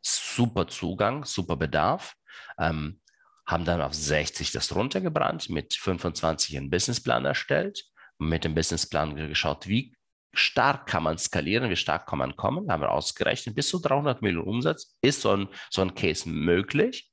super 0.02 0.68
Zugang, 0.68 1.26
super 1.26 1.56
Bedarf, 1.58 2.16
ähm, 2.60 3.02
haben 3.46 3.66
dann 3.66 3.82
auf 3.82 3.94
60 3.94 4.52
das 4.52 4.76
runtergebrannt, 4.76 5.50
mit 5.50 5.76
25 5.76 6.58
einen 6.58 6.70
Businessplan 6.70 7.26
erstellt, 7.26 7.86
mit 8.18 8.44
dem 8.44 8.56
Businessplan 8.56 9.16
geschaut, 9.16 9.68
wie 9.68 9.96
stark 10.34 10.88
kann 10.88 11.04
man 11.04 11.18
skalieren, 11.18 11.70
wie 11.70 11.76
stark 11.76 12.08
kann 12.08 12.20
man 12.20 12.36
kommen, 12.36 12.70
haben 12.72 12.82
wir 12.82 12.92
ausgerechnet, 12.92 13.56
bis 13.56 13.70
zu 13.70 13.80
300 13.80 14.22
Millionen 14.22 14.48
Umsatz 14.48 14.96
ist 15.02 15.22
so 15.22 15.36
ein, 15.36 15.48
so 15.70 15.82
ein 15.82 15.96
Case 15.96 16.28
möglich 16.28 17.12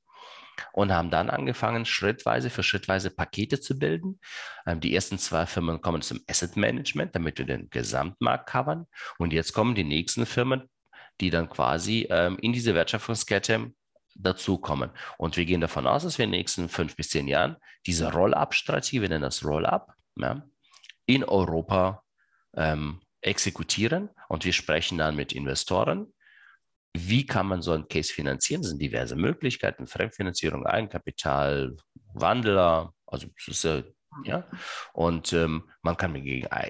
und 0.71 0.91
haben 0.91 1.09
dann 1.09 1.29
angefangen, 1.29 1.85
schrittweise 1.85 2.49
für 2.49 2.63
schrittweise 2.63 3.09
Pakete 3.09 3.59
zu 3.59 3.77
bilden. 3.77 4.19
Ähm, 4.65 4.79
die 4.79 4.93
ersten 4.93 5.17
zwei 5.17 5.45
Firmen 5.45 5.81
kommen 5.81 6.01
zum 6.01 6.21
Asset 6.27 6.55
Management, 6.55 7.15
damit 7.15 7.37
wir 7.37 7.45
den 7.45 7.69
Gesamtmarkt 7.69 8.49
covern. 8.49 8.87
Und 9.17 9.33
jetzt 9.33 9.53
kommen 9.53 9.75
die 9.75 9.83
nächsten 9.83 10.25
Firmen, 10.25 10.69
die 11.21 11.29
dann 11.29 11.49
quasi 11.49 12.07
ähm, 12.09 12.37
in 12.41 12.53
diese 12.53 12.75
Wertschöpfungskette 12.75 13.71
dazukommen. 14.15 14.91
Und 15.17 15.37
wir 15.37 15.45
gehen 15.45 15.61
davon 15.61 15.87
aus, 15.87 16.03
dass 16.03 16.17
wir 16.17 16.25
in 16.25 16.31
den 16.31 16.39
nächsten 16.39 16.69
fünf 16.69 16.95
bis 16.95 17.09
zehn 17.09 17.27
Jahren 17.27 17.57
diese 17.85 18.11
Roll-up-Strategie, 18.11 19.01
wir 19.01 19.09
nennen 19.09 19.23
das 19.23 19.43
Roll-up, 19.43 19.93
ja, 20.17 20.43
in 21.05 21.23
Europa 21.23 22.03
ähm, 22.55 23.01
exekutieren. 23.21 24.09
Und 24.29 24.45
wir 24.45 24.53
sprechen 24.53 24.97
dann 24.97 25.15
mit 25.15 25.33
Investoren, 25.33 26.13
wie 26.95 27.25
kann 27.25 27.47
man 27.47 27.61
so 27.61 27.71
einen 27.71 27.87
Case 27.87 28.13
finanzieren? 28.13 28.61
Es 28.61 28.69
sind 28.69 28.81
diverse 28.81 29.15
Möglichkeiten, 29.15 29.87
Fremdfinanzierung, 29.87 30.65
Eigenkapital, 30.65 31.75
Wandler, 32.13 32.93
also 33.07 33.27
ist, 33.47 33.65
äh, 33.65 33.83
ja, 34.25 34.47
und 34.93 35.33
ähm, 35.33 35.63
man 35.81 35.97
kann 35.97 36.11
mit, 36.11 36.23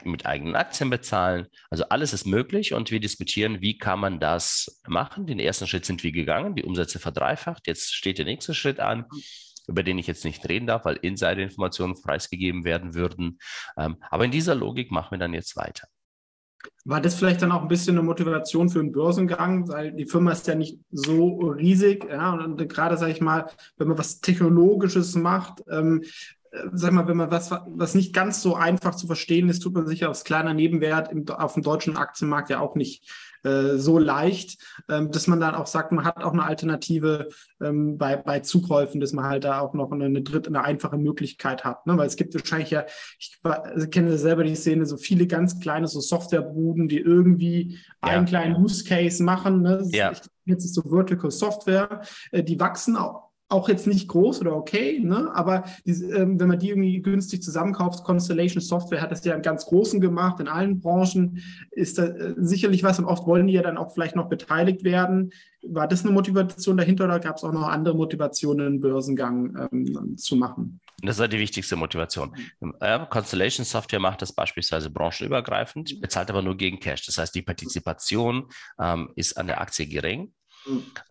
mit, 0.06 0.26
eigenen 0.26 0.56
Aktien 0.56 0.90
bezahlen. 0.90 1.48
Also 1.70 1.84
alles 1.90 2.14
ist 2.14 2.26
möglich 2.26 2.74
und 2.74 2.90
wir 2.90 3.02
diskutieren, 3.02 3.60
wie 3.60 3.78
kann 3.78 4.00
man 4.00 4.22
das 4.22 4.82
machen. 4.88 5.28
Den 5.28 5.40
ersten 5.40 5.68
Schritt 5.68 5.86
sind 5.86 6.04
wir 6.04 6.14
gegangen, 6.14 6.56
die 6.56 6.64
Umsätze 6.64 7.00
verdreifacht. 7.00 7.68
Jetzt 7.68 7.94
steht 7.94 8.18
der 8.18 8.26
nächste 8.26 8.54
Schritt 8.54 8.80
an 8.80 9.06
über 9.68 9.84
den 9.84 9.98
ich 9.98 10.08
jetzt 10.08 10.26
nicht 10.26 10.48
reden 10.48 10.68
darf, 10.68 10.86
weil 10.86 10.98
Insider-Informationen 10.98 12.02
preisgegeben 12.02 12.66
werden 12.66 12.94
würden. 12.94 13.40
Ähm, 13.78 13.98
aber 14.10 14.26
in 14.26 14.32
dieser 14.32 14.56
Logik 14.56 14.92
machen 14.92 15.12
wir 15.12 15.18
dann 15.20 15.34
jetzt 15.34 15.56
weiter. 15.56 15.88
War 16.86 17.00
das 17.00 17.16
vielleicht 17.16 17.42
dann 17.42 17.52
auch 17.52 17.62
ein 17.62 17.70
bisschen 17.70 17.98
eine 17.98 18.06
Motivation 18.06 18.70
für 18.70 18.80
einen 18.80 18.92
Börsengang, 18.92 19.70
weil 19.70 19.94
die 19.94 20.06
Firma 20.06 20.32
ist 20.32 20.48
ja 20.48 20.56
nicht 20.56 20.80
so 20.92 21.38
riesig, 21.38 22.06
ja, 22.10 22.34
und, 22.34 22.68
gerade, 22.68 22.98
sage 22.98 23.14
ich 23.14 23.22
mal, 23.22 23.48
wenn 23.78 23.88
man 23.88 23.98
was 23.98 24.20
Technologisches 24.20 25.16
macht, 25.16 25.64
ähm, 25.72 26.04
äh, 26.52 26.68
sag 26.74 26.92
mal, 26.92 27.08
wenn 27.08 27.18
man 27.18 27.32
was, 27.32 27.52
was 27.52 27.96
nicht 27.96 28.14
ganz 28.14 28.42
so 28.42 28.56
einfach 28.56 28.96
zu 28.96 29.08
verstehen 29.08 29.48
ist, 29.48 29.60
tut 29.60 29.74
man 29.74 29.88
sich 29.88 30.06
aus 30.06 30.26
kleiner 30.26 30.54
Nebenwert 30.54 31.12
im, 31.12 31.28
auf 31.30 31.54
dem 31.54 31.64
deutschen 31.64 31.96
Aktienmarkt 31.96 32.50
ja 32.50 32.60
auch 32.60 32.76
nicht 32.76 33.10
äh, 33.44 33.78
so 33.78 34.00
leicht, 34.00 34.62
ähm, 34.90 35.12
dass 35.12 35.28
man 35.28 35.40
dann 35.40 35.56
auch 35.56 35.68
sagt, 35.68 35.92
man 35.92 36.06
hat 36.06 36.24
auch 36.24 36.34
eine 36.34 36.44
Alternative 36.44 37.30
ähm, 37.62 37.98
bei, 37.98 38.16
bei 38.16 38.40
Zukäufen, 38.40 39.02
dass 39.02 39.14
man 39.14 39.26
halt 39.26 39.44
da 39.44 39.60
auch 39.60 39.74
noch 39.74 39.92
eine, 39.92 40.06
eine 40.06 40.22
dritte, 40.22 40.50
eine 40.50 40.64
einfache 40.64 40.98
Möglichkeit 40.98 41.64
hat. 41.64 41.86
Ne? 41.86 41.98
Weil 41.98 42.08
es 42.08 42.16
gibt 42.16 42.34
wahrscheinlich 42.34 42.72
ja, 42.72 42.86
ich 43.20 43.38
also 43.44 43.88
kenne 43.88 44.18
selber 44.18 44.44
die 44.44 44.56
Szene, 44.56 44.86
so 44.86 44.98
viele 44.98 45.28
ganz 45.28 45.60
kleine 45.60 45.88
so 45.88 46.00
Softwarebuden, 46.00 46.88
die 46.88 47.00
irgendwie 47.00 47.80
ja. 48.04 48.12
einen 48.12 48.26
kleinen 48.26 48.56
Use 48.56 48.84
Case 48.84 49.24
machen. 49.24 49.62
Ne? 49.62 49.86
Ja. 49.92 50.12
Ich, 50.12 50.22
jetzt 50.46 50.66
ist 50.66 50.76
so 50.76 50.82
Vertical 50.82 51.32
Software, 51.32 52.02
äh, 52.32 52.44
die 52.44 52.60
wachsen 52.60 52.96
auch 52.96 53.33
auch 53.54 53.70
jetzt 53.70 53.88
nicht 53.88 54.08
groß 54.08 54.42
oder 54.42 54.56
okay, 54.56 55.00
ne? 55.00 55.32
aber 55.34 55.64
die, 55.86 55.92
ähm, 55.92 56.40
wenn 56.40 56.48
man 56.48 56.60
die 56.60 56.70
irgendwie 56.70 57.02
günstig 57.02 57.42
zusammenkauft, 57.42 58.04
Constellation 58.04 58.62
Software 58.62 59.02
hat 59.02 59.12
das 59.12 59.24
ja 59.24 59.34
im 59.34 59.42
ganz 59.42 59.66
Großen 59.66 60.02
gemacht, 60.02 60.40
in 60.40 60.48
allen 60.48 60.80
Branchen 60.80 61.42
ist 61.72 61.98
da 61.98 62.06
äh, 62.06 62.34
sicherlich 62.38 62.84
was 62.84 63.00
und 63.00 63.06
oft 63.06 63.26
wollen 63.26 63.48
die 63.48 63.54
ja 63.54 63.62
dann 63.62 63.78
auch 63.78 63.94
vielleicht 63.94 64.16
noch 64.16 64.28
beteiligt 64.28 64.84
werden. 64.84 65.32
War 65.62 65.88
das 65.88 66.04
eine 66.04 66.14
Motivation 66.14 66.76
dahinter 66.76 67.06
oder 67.06 67.20
gab 67.20 67.38
es 67.38 67.44
auch 67.44 67.54
noch 67.54 67.68
andere 67.68 67.96
Motivationen, 67.96 68.66
einen 68.68 68.82
Börsengang 68.82 69.70
ähm, 69.72 70.18
zu 70.18 70.36
machen? 70.36 70.82
Das 71.02 71.20
ist 71.20 71.34
die 71.34 71.40
wichtigste 71.40 71.76
Motivation. 71.76 72.36
Constellation 73.10 73.66
Software 73.66 74.00
macht 74.00 74.22
das 74.22 74.34
beispielsweise 74.34 74.90
branchenübergreifend, 74.90 76.00
bezahlt 76.02 76.30
aber 76.30 76.42
nur 76.42 76.56
gegen 76.56 76.80
Cash. 76.80 77.06
Das 77.06 77.18
heißt, 77.18 77.36
die 77.36 77.42
Partizipation 77.42 78.50
ähm, 78.80 79.10
ist 79.16 79.38
an 79.38 79.48
der 79.48 79.62
Aktie 79.62 79.88
gering. 79.88 80.34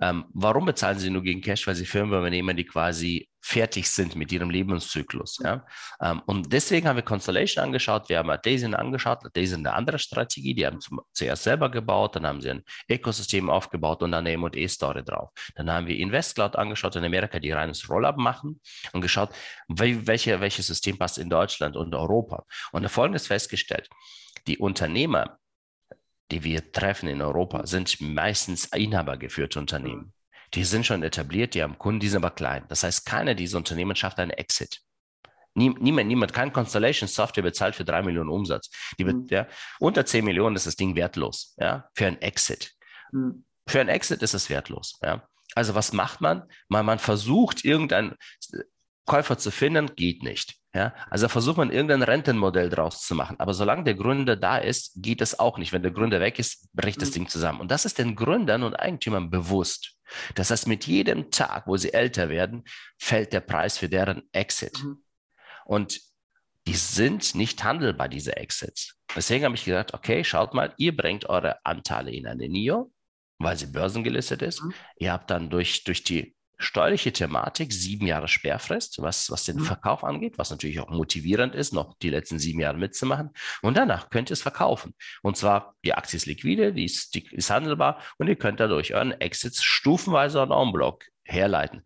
Ähm, 0.01 0.25
warum 0.33 0.67
bezahlen 0.67 0.99
sie 0.99 1.11
nur 1.11 1.23
gegen 1.23 1.41
Cash? 1.41 1.67
Weil 1.67 1.75
sie 1.75 1.87
Firmen 1.87 2.19
übernehmen, 2.19 2.57
die 2.57 2.65
quasi 2.65 3.29
fertig 3.43 3.91
sind 3.91 4.15
mit 4.15 4.31
ihrem 4.31 4.51
Lebenszyklus. 4.51 5.39
Ja? 5.43 5.67
Ähm, 6.01 6.23
und 6.27 6.53
deswegen 6.53 6.87
haben 6.87 6.97
wir 6.97 7.03
Constellation 7.03 7.65
angeschaut, 7.65 8.09
wir 8.09 8.19
haben 8.19 8.31
Atlassian 8.31 8.75
angeschaut, 8.75 9.25
Atlassian 9.25 9.67
eine 9.67 9.75
andere 9.75 9.99
Strategie, 9.99 10.55
die 10.55 10.65
haben 10.65 10.81
zum, 10.81 11.01
zuerst 11.13 11.43
selber 11.43 11.69
gebaut, 11.69 12.15
dann 12.15 12.25
haben 12.25 12.41
sie 12.41 12.51
ein 12.51 12.63
Ökosystem 12.89 13.51
aufgebaut 13.51 14.03
und 14.03 14.13
dann 14.13 14.27
eine 14.27 14.35
M&E-Story 14.35 15.05
drauf. 15.05 15.31
Dann 15.57 15.71
haben 15.71 15.89
wir 15.89 15.97
InvestCloud 15.97 16.57
angeschaut 16.57 16.95
in 16.97 17.05
Amerika, 17.05 17.41
die 17.41 17.51
reines 17.51 17.89
Rollup 17.91 18.17
machen 18.17 18.61
und 18.93 19.01
geschaut, 19.01 19.31
welche, 19.69 20.41
welches 20.41 20.69
System 20.69 20.97
passt 20.97 21.19
in 21.19 21.29
Deutschland 21.29 21.77
und 21.77 21.95
Europa. 21.95 22.45
Und 22.71 22.89
Folgendes 22.89 23.27
festgestellt, 23.27 23.89
die 24.47 24.59
Unternehmer, 24.59 25.39
die 26.31 26.45
wir 26.45 26.73
treffen 26.73 27.09
in 27.09 27.21
Europa, 27.21 27.67
sind 27.67 28.01
meistens 28.01 28.67
inhabergeführte 28.67 29.59
Unternehmen. 29.59 30.13
Die 30.55 30.65
sind 30.65 30.87
schon 30.87 31.03
etabliert, 31.03 31.55
die 31.55 31.63
haben 31.63 31.79
Kunden, 31.79 32.01
die 32.01 32.09
sind 32.09 32.25
aber 32.25 32.35
klein. 32.35 32.65
Das 32.69 32.83
heißt, 32.83 33.07
keiner 33.07 33.35
dieser 33.35 33.59
Unternehmen 33.59 33.97
schafft 33.97 34.19
einen 34.19 34.31
Exit. 34.31 34.81
Niemand, 35.55 36.09
niemand, 36.09 36.33
kein 36.33 36.53
Constellation 36.53 37.09
Software 37.09 37.43
bezahlt 37.43 37.75
für 37.75 37.85
drei 37.85 38.03
Millionen 38.03 38.31
Umsatz. 38.31 38.71
Die, 38.99 39.05
mhm. 39.05 39.27
ja, 39.29 39.47
unter 39.81 40.07
zehn 40.07 40.25
Millionen 40.25 40.57
ist 40.57 40.67
das 40.67 40.77
Ding 40.77 40.97
wertlos, 40.97 41.55
ja, 41.59 41.89
für 41.95 42.07
ein 42.07 42.21
Exit. 42.23 42.73
Mhm. 43.13 43.45
Für 43.67 43.81
ein 43.81 43.89
Exit 43.89 44.23
ist 44.23 44.35
es 44.35 44.49
wertlos, 44.49 44.99
ja. 45.03 45.27
Also 45.55 45.75
was 45.75 45.93
macht 45.93 46.23
man? 46.23 46.45
Man, 46.69 46.87
man 46.87 46.99
versucht, 46.99 47.65
irgendeinen 47.65 48.17
Käufer 49.07 49.39
zu 49.39 49.51
finden, 49.51 49.95
geht 49.97 50.23
nicht. 50.23 50.57
Ja, 50.75 50.95
also 51.11 51.29
versucht 51.29 51.59
man 51.59 51.71
irgendein 51.71 52.03
Rentenmodell 52.03 52.71
draus 52.71 53.03
zu 53.03 53.15
machen. 53.15 53.39
Aber 53.39 53.53
solange 53.53 53.85
der 53.85 53.95
Gründer 53.95 54.37
da 54.37 54.57
ist, 54.57 54.93
geht 54.97 55.21
es 55.21 55.39
auch 55.39 55.59
nicht. 55.59 55.73
Wenn 55.73 55.83
der 55.83 55.91
Gründer 55.91 56.19
weg 56.21 56.39
ist, 56.39 56.73
bricht 56.73 56.99
mhm. 56.99 57.01
das 57.01 57.11
Ding 57.11 57.29
zusammen. 57.29 57.61
Und 57.61 57.71
das 57.71 57.85
ist 57.85 57.99
den 57.99 58.17
Gründern 58.17 58.63
und 58.63 58.75
Eigentümern 58.75 59.29
bewusst. 59.29 59.97
Das 60.35 60.51
heißt, 60.51 60.67
mit 60.67 60.87
jedem 60.87 61.31
Tag, 61.31 61.67
wo 61.67 61.77
sie 61.77 61.93
älter 61.93 62.31
werden, 62.31 62.65
fällt 62.99 63.35
der 63.35 63.41
Preis 63.41 63.77
für 63.77 63.91
deren 63.91 64.23
Exit. 64.33 64.83
Mhm. 64.83 65.03
Und 65.67 66.01
die 66.67 66.75
sind 66.75 67.35
nicht 67.35 67.63
handelbar, 67.65 68.09
diese 68.09 68.37
Exits. 68.37 68.97
Deswegen 69.15 69.45
habe 69.45 69.55
ich 69.55 69.65
gesagt, 69.65 69.93
okay, 69.93 70.25
schaut 70.25 70.55
mal, 70.55 70.73
ihr 70.79 70.97
bringt 70.97 71.27
eure 71.29 71.65
Anteile 71.67 72.13
in 72.13 72.27
eine 72.27 72.49
NIO, 72.49 72.91
weil 73.39 73.59
sie 73.59 73.67
börsengelistet 73.67 74.41
ist. 74.41 74.63
Mhm. 74.63 74.75
Ihr 74.97 75.13
habt 75.13 75.31
dann 75.31 75.51
durch, 75.51 75.85
durch 75.85 76.03
die 76.03 76.35
steuerliche 76.63 77.13
Thematik, 77.13 77.73
sieben 77.73 78.07
Jahre 78.07 78.29
Sperrfrist, 78.29 79.03
was, 79.03 79.31
was 79.31 79.45
den 79.45 79.57
mhm. 79.57 79.65
Verkauf 79.65 80.05
angeht, 80.05 80.39
was 80.39 80.51
natürlich 80.51 80.81
auch 80.81 80.91
motivierend 80.91 81.55
ist, 81.55 81.73
noch 81.73 81.95
die 81.99 82.11
letzten 82.11 82.39
sieben 82.39 82.61
Jahre 82.61 82.79
mitzumachen. 82.79 83.31
Und 83.61 83.77
danach 83.77 84.11
könnt 84.11 84.31
ihr 84.31 84.35
es 84.35 84.43
verkaufen. 84.43 84.95
Und 85.23 85.37
zwar, 85.37 85.75
die 85.85 85.95
Aktie 85.95 86.17
ist 86.17 86.27
liquide, 86.27 86.73
die 86.73 86.85
ist, 86.85 87.15
die 87.15 87.27
ist 87.33 87.51
handelbar 87.51 88.01
und 88.19 88.29
ihr 88.29 88.37
könnt 88.37 88.61
dadurch 88.61 88.95
euren 88.95 89.13
Exits 89.13 89.63
stufenweise 89.63 90.43
und 90.43 90.51
en 90.51 90.73
bloc 90.73 91.05
herleiten. 91.25 91.83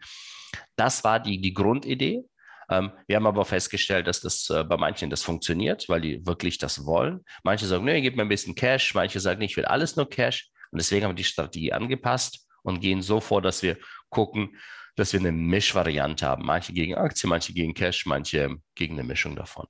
Das 0.76 1.04
war 1.04 1.21
die, 1.21 1.40
die 1.40 1.54
Grundidee. 1.54 2.25
Ähm, 2.68 2.92
wir 3.06 3.16
haben 3.16 3.26
aber 3.26 3.45
festgestellt, 3.45 4.06
dass 4.06 4.21
das 4.21 4.50
äh, 4.50 4.64
bei 4.64 4.76
manchen 4.76 5.11
das 5.11 5.23
funktioniert, 5.23 5.88
weil 5.88 6.00
die 6.00 6.26
wirklich 6.26 6.59
das 6.59 6.85
wollen. 6.85 7.25
Manche 7.45 7.66
sagen, 7.66 7.85
nee, 7.85 8.00
gib 8.00 8.16
mir 8.16 8.23
ein 8.23 8.28
bisschen 8.28 8.54
Cash. 8.54 8.95
Manche 8.95 9.21
sagen, 9.21 9.38
nee, 9.38 9.47
ich 9.47 9.56
will 9.56 9.64
alles 9.64 9.97
nur 9.97 10.09
Cash. 10.09 10.50
Und 10.73 10.80
deswegen 10.80 11.04
haben 11.04 11.12
wir 11.12 11.16
die 11.16 11.25
Strategie 11.25 11.73
angepasst 11.73 12.46
und 12.66 12.80
gehen 12.80 13.00
so 13.00 13.20
vor, 13.20 13.40
dass 13.40 13.62
wir 13.62 13.78
gucken, 14.11 14.56
dass 14.96 15.12
wir 15.12 15.20
eine 15.20 15.32
Mischvariante 15.32 16.26
haben. 16.26 16.44
Manche 16.44 16.73
gegen 16.73 16.94
Aktien, 16.94 17.30
manche 17.30 17.52
gegen 17.52 17.75
Cash, 17.75 18.06
manche 18.06 18.56
gegen 18.75 18.94
eine 18.94 19.04
Mischung 19.04 19.37
davon. 19.37 19.66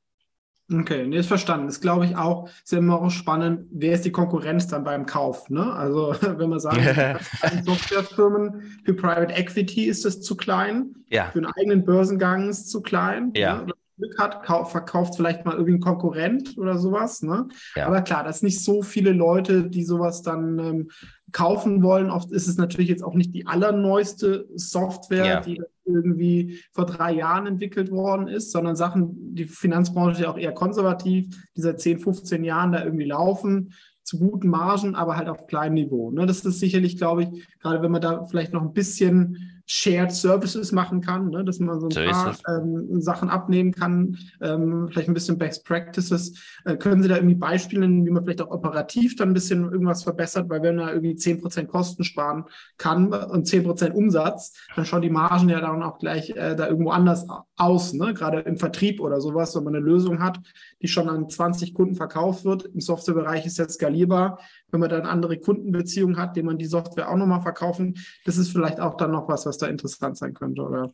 Okay, 0.72 1.06
nee, 1.06 1.18
ist 1.18 1.28
verstanden. 1.28 1.66
Das 1.66 1.80
glaube 1.80 2.06
ich 2.06 2.16
auch, 2.16 2.48
ist 2.48 2.72
ja 2.72 2.78
immer 2.78 3.00
auch 3.00 3.10
spannend, 3.10 3.68
wer 3.70 3.92
ist 3.92 4.04
die 4.04 4.10
Konkurrenz 4.10 4.66
dann 4.66 4.82
beim 4.82 5.06
Kauf? 5.06 5.48
Ne? 5.48 5.72
Also 5.72 6.16
wenn 6.38 6.48
man 6.48 6.58
sagt, 6.58 6.80
Softwarefirmen 7.64 8.80
für 8.84 8.94
Private 8.94 9.32
Equity 9.34 9.84
ist 9.84 10.04
das 10.04 10.22
zu 10.22 10.36
klein, 10.36 10.94
ja. 11.08 11.30
für 11.30 11.38
einen 11.38 11.52
eigenen 11.56 11.84
Börsengang 11.84 12.48
ist 12.48 12.60
es 12.60 12.68
zu 12.68 12.82
klein. 12.82 13.32
Ja. 13.36 13.62
Ne? 13.62 13.72
Glück 13.96 14.18
hat, 14.18 14.46
verkauft 14.68 15.16
vielleicht 15.16 15.44
mal 15.44 15.52
irgendwie 15.52 15.74
ein 15.74 15.80
Konkurrent 15.80 16.56
oder 16.58 16.78
sowas. 16.78 17.22
Ne? 17.22 17.48
Ja. 17.74 17.86
Aber 17.86 18.02
klar, 18.02 18.24
das 18.24 18.40
sind 18.40 18.46
nicht 18.46 18.62
so 18.62 18.82
viele 18.82 19.12
Leute, 19.12 19.68
die 19.68 19.84
sowas 19.84 20.22
dann 20.22 20.58
ähm, 20.58 20.88
kaufen 21.32 21.82
wollen. 21.82 22.10
Oft 22.10 22.30
ist 22.30 22.46
es 22.46 22.56
natürlich 22.56 22.88
jetzt 22.88 23.02
auch 23.02 23.14
nicht 23.14 23.34
die 23.34 23.46
allerneueste 23.46 24.48
Software, 24.54 25.26
ja. 25.26 25.40
die 25.40 25.62
irgendwie 25.84 26.60
vor 26.72 26.86
drei 26.86 27.12
Jahren 27.12 27.46
entwickelt 27.46 27.90
worden 27.90 28.28
ist, 28.28 28.52
sondern 28.52 28.76
Sachen, 28.76 29.34
die 29.34 29.44
Finanzbranche 29.44 30.22
ja 30.22 30.30
auch 30.30 30.38
eher 30.38 30.52
konservativ, 30.52 31.28
die 31.56 31.60
seit 31.60 31.80
10, 31.80 32.00
15 32.00 32.44
Jahren 32.44 32.72
da 32.72 32.84
irgendwie 32.84 33.06
laufen 33.06 33.72
zu 34.02 34.18
guten 34.18 34.48
Margen, 34.48 34.94
aber 34.94 35.16
halt 35.16 35.28
auf 35.28 35.48
kleinem 35.48 35.74
Niveau. 35.74 36.12
Ne? 36.12 36.26
Das 36.26 36.44
ist 36.44 36.60
sicherlich, 36.60 36.96
glaube 36.96 37.24
ich, 37.24 37.48
gerade 37.60 37.82
wenn 37.82 37.90
man 37.90 38.00
da 38.00 38.24
vielleicht 38.24 38.52
noch 38.52 38.62
ein 38.62 38.72
bisschen 38.72 39.55
Shared 39.66 40.12
Services 40.12 40.70
machen 40.70 41.00
kann, 41.00 41.30
ne? 41.30 41.44
dass 41.44 41.58
man 41.58 41.80
so 41.80 41.88
ein 41.88 41.90
so 41.90 42.00
paar 42.00 42.36
ähm, 42.48 43.00
Sachen 43.00 43.28
abnehmen 43.28 43.72
kann, 43.72 44.16
ähm, 44.40 44.88
vielleicht 44.88 45.08
ein 45.08 45.14
bisschen 45.14 45.38
Best 45.38 45.64
Practices. 45.64 46.38
Äh, 46.64 46.76
können 46.76 47.02
Sie 47.02 47.08
da 47.08 47.16
irgendwie 47.16 47.34
Beispiele, 47.34 47.86
wie 47.88 48.10
man 48.10 48.22
vielleicht 48.22 48.42
auch 48.42 48.50
operativ 48.50 49.16
dann 49.16 49.30
ein 49.30 49.34
bisschen 49.34 49.64
irgendwas 49.64 50.04
verbessert, 50.04 50.48
weil 50.48 50.62
wenn 50.62 50.76
man 50.76 50.90
irgendwie 50.90 51.16
zehn 51.16 51.40
Prozent 51.40 51.68
Kosten 51.68 52.04
sparen 52.04 52.44
kann 52.78 53.12
und 53.12 53.48
zehn 53.48 53.64
Prozent 53.64 53.94
Umsatz, 53.94 54.54
dann 54.76 54.84
schauen 54.84 55.02
die 55.02 55.10
Margen 55.10 55.48
ja 55.48 55.60
dann 55.60 55.82
auch 55.82 55.98
gleich 55.98 56.30
äh, 56.30 56.54
da 56.54 56.68
irgendwo 56.68 56.90
anders 56.90 57.26
aus, 57.56 57.92
ne? 57.92 58.14
gerade 58.14 58.40
im 58.40 58.58
Vertrieb 58.58 59.00
oder 59.00 59.20
sowas, 59.20 59.56
wenn 59.56 59.64
man 59.64 59.74
eine 59.74 59.84
Lösung 59.84 60.22
hat, 60.22 60.38
die 60.80 60.88
schon 60.88 61.08
an 61.08 61.28
20 61.28 61.74
Kunden 61.74 61.96
verkauft 61.96 62.44
wird. 62.44 62.66
Im 62.66 62.80
Softwarebereich 62.80 63.46
ist 63.46 63.58
jetzt 63.58 63.74
skalierbar. 63.74 64.38
Wenn 64.70 64.80
man 64.80 64.90
dann 64.90 65.06
andere 65.06 65.38
Kundenbeziehungen 65.38 66.16
hat, 66.16 66.36
denen 66.36 66.46
man 66.46 66.58
die 66.58 66.66
Software 66.66 67.10
auch 67.10 67.16
nochmal 67.16 67.40
verkaufen, 67.40 67.94
das 68.24 68.36
ist 68.36 68.50
vielleicht 68.50 68.80
auch 68.80 68.96
dann 68.96 69.10
noch 69.10 69.28
was, 69.28 69.46
was 69.46 69.55
da 69.58 69.66
interessant 69.66 70.16
sein 70.18 70.34
könnte, 70.34 70.62
oder? 70.62 70.84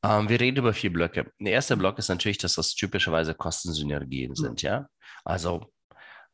Um, 0.00 0.10
ähm, 0.10 0.28
wir 0.28 0.40
reden 0.40 0.58
über 0.58 0.72
vier 0.72 0.92
Blöcke. 0.92 1.32
Der 1.40 1.52
erste 1.52 1.76
Block 1.76 1.98
ist 1.98 2.08
natürlich, 2.08 2.38
dass 2.38 2.54
das 2.54 2.74
typischerweise 2.74 3.34
Kostensynergien 3.34 4.34
sind, 4.34 4.62
ja. 4.62 4.88
Also, 5.24 5.66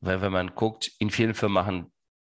weil, 0.00 0.20
wenn 0.20 0.32
man 0.32 0.54
guckt, 0.54 0.92
in 0.98 1.10
vielen 1.10 1.34
Firmen 1.34 1.54
machen 1.54 1.92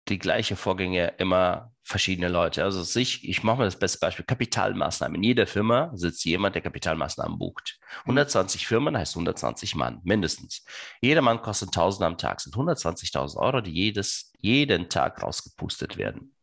die 0.09 0.19
gleichen 0.19 0.57
Vorgänge 0.57 1.15
immer 1.19 1.73
verschiedene 1.83 2.29
Leute. 2.29 2.65
Also 2.65 2.83
sich, 2.83 3.29
ich 3.29 3.43
mache 3.43 3.59
mal 3.59 3.65
das 3.65 3.79
beste 3.79 3.99
Beispiel, 3.99 4.25
Kapitalmaßnahmen. 4.25 5.17
In 5.17 5.23
jeder 5.23 5.47
Firma 5.47 5.91
sitzt 5.95 6.25
jemand, 6.25 6.55
der 6.55 6.63
Kapitalmaßnahmen 6.63 7.39
bucht. 7.39 7.79
120 8.01 8.67
Firmen 8.67 8.97
heißt 8.97 9.15
120 9.17 9.75
Mann, 9.75 10.01
mindestens. 10.05 10.65
Jeder 11.01 11.23
Mann 11.23 11.43
kostet 11.43 11.69
1000 11.69 12.05
am 12.05 12.19
Tag, 12.19 12.41
sind 12.41 12.55
120.000 12.55 13.37
Euro, 13.37 13.61
die 13.61 13.73
jedes, 13.73 14.33
jeden 14.39 14.89
Tag 14.89 15.23
rausgepustet 15.23 15.97
werden. 15.97 16.35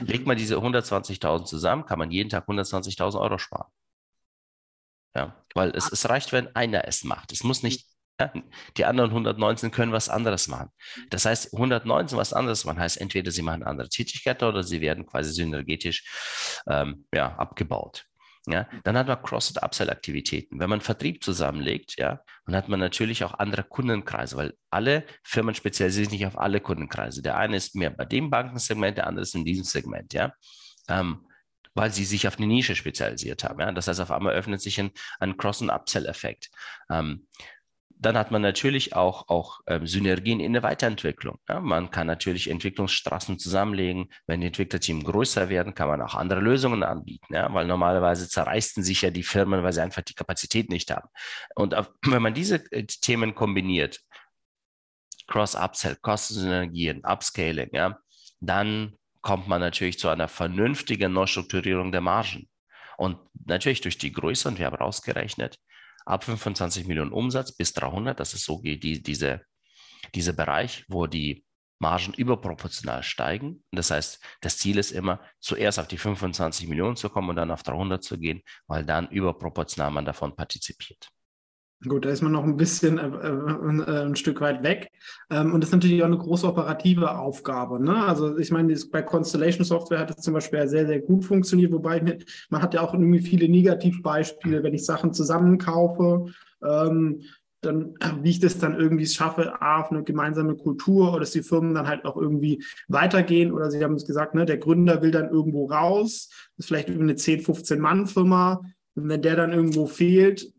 Mhm. 0.00 0.06
Legt 0.06 0.26
man 0.26 0.36
diese 0.36 0.56
120.000 0.56 1.44
zusammen, 1.44 1.86
kann 1.86 1.98
man 1.98 2.10
jeden 2.10 2.30
Tag 2.30 2.46
120.000 2.48 3.20
Euro 3.20 3.38
sparen. 3.38 3.70
Ja, 5.14 5.44
weil 5.54 5.70
es, 5.70 5.90
es 5.90 6.08
reicht, 6.08 6.32
wenn 6.32 6.54
einer 6.54 6.86
es 6.86 7.02
macht. 7.02 7.32
Es 7.32 7.42
muss 7.42 7.62
nicht 7.62 7.86
die 8.76 8.84
anderen 8.84 9.10
119 9.10 9.70
können 9.70 9.92
was 9.92 10.08
anderes 10.08 10.48
machen. 10.48 10.70
Das 11.08 11.24
heißt, 11.24 11.54
119 11.54 12.18
was 12.18 12.32
anderes 12.32 12.64
machen 12.64 12.78
heißt, 12.78 13.00
entweder 13.00 13.30
sie 13.30 13.42
machen 13.42 13.62
andere 13.62 13.88
Tätigkeiten 13.88 14.44
oder 14.44 14.62
sie 14.62 14.80
werden 14.80 15.06
quasi 15.06 15.32
synergetisch 15.32 16.04
ähm, 16.68 17.06
ja, 17.14 17.34
abgebaut. 17.36 18.09
Ja, 18.46 18.66
dann 18.84 18.96
hat 18.96 19.06
man 19.06 19.22
Cross- 19.22 19.50
und 19.50 19.62
Upsell-Aktivitäten. 19.62 20.58
Wenn 20.58 20.70
man 20.70 20.80
Vertrieb 20.80 21.22
zusammenlegt, 21.22 21.98
ja, 21.98 22.22
dann 22.46 22.56
hat 22.56 22.68
man 22.68 22.80
natürlich 22.80 23.22
auch 23.22 23.34
andere 23.34 23.64
Kundenkreise, 23.64 24.36
weil 24.36 24.54
alle 24.70 25.04
Firmen 25.22 25.54
spezialisieren 25.54 26.08
sich 26.08 26.18
nicht 26.20 26.26
auf 26.26 26.38
alle 26.38 26.60
Kundenkreise. 26.60 27.22
Der 27.22 27.36
eine 27.36 27.56
ist 27.56 27.74
mehr 27.74 27.90
bei 27.90 28.06
dem 28.06 28.30
Bankensegment, 28.30 28.96
der 28.96 29.06
andere 29.06 29.24
ist 29.24 29.34
in 29.34 29.44
diesem 29.44 29.64
Segment, 29.64 30.14
ja. 30.14 30.32
Ähm, 30.88 31.26
weil 31.74 31.92
sie 31.92 32.04
sich 32.04 32.26
auf 32.26 32.36
eine 32.36 32.46
Nische 32.46 32.74
spezialisiert 32.74 33.44
haben. 33.44 33.60
Ja? 33.60 33.70
Das 33.72 33.86
heißt, 33.86 34.00
auf 34.00 34.10
einmal 34.10 34.34
öffnet 34.34 34.60
sich 34.60 34.80
ein, 34.80 34.90
ein 35.20 35.36
Cross- 35.36 35.60
und 35.62 35.70
Upsell-Effekt. 35.70 36.50
Ähm, 36.90 37.28
dann 38.00 38.16
hat 38.16 38.30
man 38.30 38.40
natürlich 38.40 38.96
auch, 38.96 39.28
auch 39.28 39.60
ähm, 39.66 39.86
Synergien 39.86 40.40
in 40.40 40.54
der 40.54 40.62
Weiterentwicklung. 40.62 41.38
Ja, 41.48 41.60
man 41.60 41.90
kann 41.90 42.06
natürlich 42.06 42.48
Entwicklungsstraßen 42.48 43.38
zusammenlegen. 43.38 44.08
Wenn 44.26 44.40
die 44.40 44.46
Entwicklerteam 44.46 45.04
größer 45.04 45.50
werden, 45.50 45.74
kann 45.74 45.88
man 45.88 46.00
auch 46.00 46.14
andere 46.14 46.40
Lösungen 46.40 46.82
anbieten, 46.82 47.34
ja, 47.34 47.52
weil 47.52 47.66
normalerweise 47.66 48.26
zerreißen 48.26 48.82
sich 48.82 49.02
ja 49.02 49.10
die 49.10 49.22
Firmen, 49.22 49.62
weil 49.62 49.74
sie 49.74 49.82
einfach 49.82 50.00
die 50.00 50.14
Kapazität 50.14 50.70
nicht 50.70 50.90
haben. 50.90 51.08
Und 51.54 51.74
auf, 51.74 51.90
wenn 52.06 52.22
man 52.22 52.32
diese 52.32 52.56
äh, 52.72 52.86
Themen 52.86 53.34
kombiniert, 53.34 54.00
Cross-Upsell, 55.26 55.96
Kostensynergien, 56.00 57.02
Upscaling, 57.04 57.68
ja, 57.72 57.98
dann 58.40 58.96
kommt 59.20 59.46
man 59.46 59.60
natürlich 59.60 59.98
zu 59.98 60.08
einer 60.08 60.28
vernünftigen 60.28 61.12
Neustrukturierung 61.12 61.92
der 61.92 62.00
Margen. 62.00 62.48
Und 62.96 63.18
natürlich 63.46 63.82
durch 63.82 63.98
die 63.98 64.12
Größe, 64.12 64.48
und 64.48 64.58
wir 64.58 64.66
haben 64.66 64.76
rausgerechnet, 64.76 65.58
ab 66.10 66.24
25 66.24 66.86
Millionen 66.86 67.12
Umsatz 67.12 67.52
bis 67.52 67.72
300, 67.72 68.18
das 68.18 68.34
ist 68.34 68.44
so 68.44 68.60
die, 68.62 69.02
diese, 69.02 69.42
dieser 70.14 70.32
Bereich, 70.32 70.84
wo 70.88 71.06
die 71.06 71.44
Margen 71.78 72.12
überproportional 72.12 73.02
steigen. 73.02 73.64
Das 73.72 73.90
heißt, 73.90 74.20
das 74.42 74.58
Ziel 74.58 74.76
ist 74.78 74.90
immer, 74.90 75.20
zuerst 75.40 75.78
auf 75.78 75.88
die 75.88 75.96
25 75.96 76.68
Millionen 76.68 76.96
zu 76.96 77.08
kommen 77.08 77.30
und 77.30 77.36
dann 77.36 77.50
auf 77.50 77.62
300 77.62 78.02
zu 78.02 78.18
gehen, 78.18 78.42
weil 78.66 78.84
dann 78.84 79.08
überproportional 79.08 79.90
man 79.90 80.04
davon 80.04 80.36
partizipiert. 80.36 81.10
Gut, 81.88 82.04
da 82.04 82.10
ist 82.10 82.20
man 82.20 82.32
noch 82.32 82.44
ein 82.44 82.58
bisschen 82.58 82.98
äh, 82.98 83.06
äh, 83.06 84.04
ein 84.04 84.14
Stück 84.14 84.42
weit 84.42 84.62
weg. 84.62 84.90
Ähm, 85.30 85.54
und 85.54 85.62
das 85.62 85.70
ist 85.70 85.74
natürlich 85.74 86.02
auch 86.02 86.08
eine 86.08 86.18
große 86.18 86.46
operative 86.46 87.18
Aufgabe. 87.18 87.82
Ne? 87.82 88.04
Also 88.04 88.36
ich 88.36 88.50
meine, 88.50 88.74
bei 88.92 89.00
Constellation 89.00 89.64
Software 89.64 90.00
hat 90.00 90.10
es 90.10 90.22
zum 90.22 90.34
Beispiel 90.34 90.68
sehr, 90.68 90.86
sehr 90.86 91.00
gut 91.00 91.24
funktioniert, 91.24 91.72
wobei 91.72 92.02
mir, 92.02 92.18
man 92.50 92.60
hat 92.60 92.74
ja 92.74 92.82
auch 92.82 92.92
irgendwie 92.92 93.20
viele 93.20 93.48
Negativbeispiele, 93.48 94.62
wenn 94.62 94.74
ich 94.74 94.84
Sachen 94.84 95.14
zusammenkaufe. 95.14 96.26
Ähm, 96.62 97.22
dann, 97.62 97.94
wie 98.22 98.30
ich 98.30 98.40
das 98.40 98.58
dann 98.58 98.78
irgendwie 98.78 99.06
schaffe, 99.06 99.60
A, 99.62 99.80
auf 99.80 99.90
eine 99.90 100.02
gemeinsame 100.02 100.56
Kultur 100.56 101.10
oder 101.10 101.20
dass 101.20 101.30
die 101.30 101.42
Firmen 101.42 101.74
dann 101.74 101.88
halt 101.88 102.04
auch 102.04 102.16
irgendwie 102.16 102.62
weitergehen 102.88 103.52
oder 103.52 103.70
sie 103.70 103.82
haben 103.82 103.94
es 103.94 104.06
gesagt, 104.06 104.34
ne, 104.34 104.46
der 104.46 104.56
Gründer 104.58 105.02
will 105.02 105.10
dann 105.10 105.30
irgendwo 105.30 105.66
raus, 105.66 106.28
das 106.56 106.64
ist 106.64 106.66
vielleicht 106.66 106.88
eine 106.88 107.16
10, 107.16 107.40
15 107.40 107.78
Mann 107.78 108.06
Firma 108.06 108.62
und 108.94 109.08
wenn 109.08 109.20
der 109.20 109.36
dann 109.36 109.52
irgendwo 109.52 109.86
fehlt, 109.86 110.52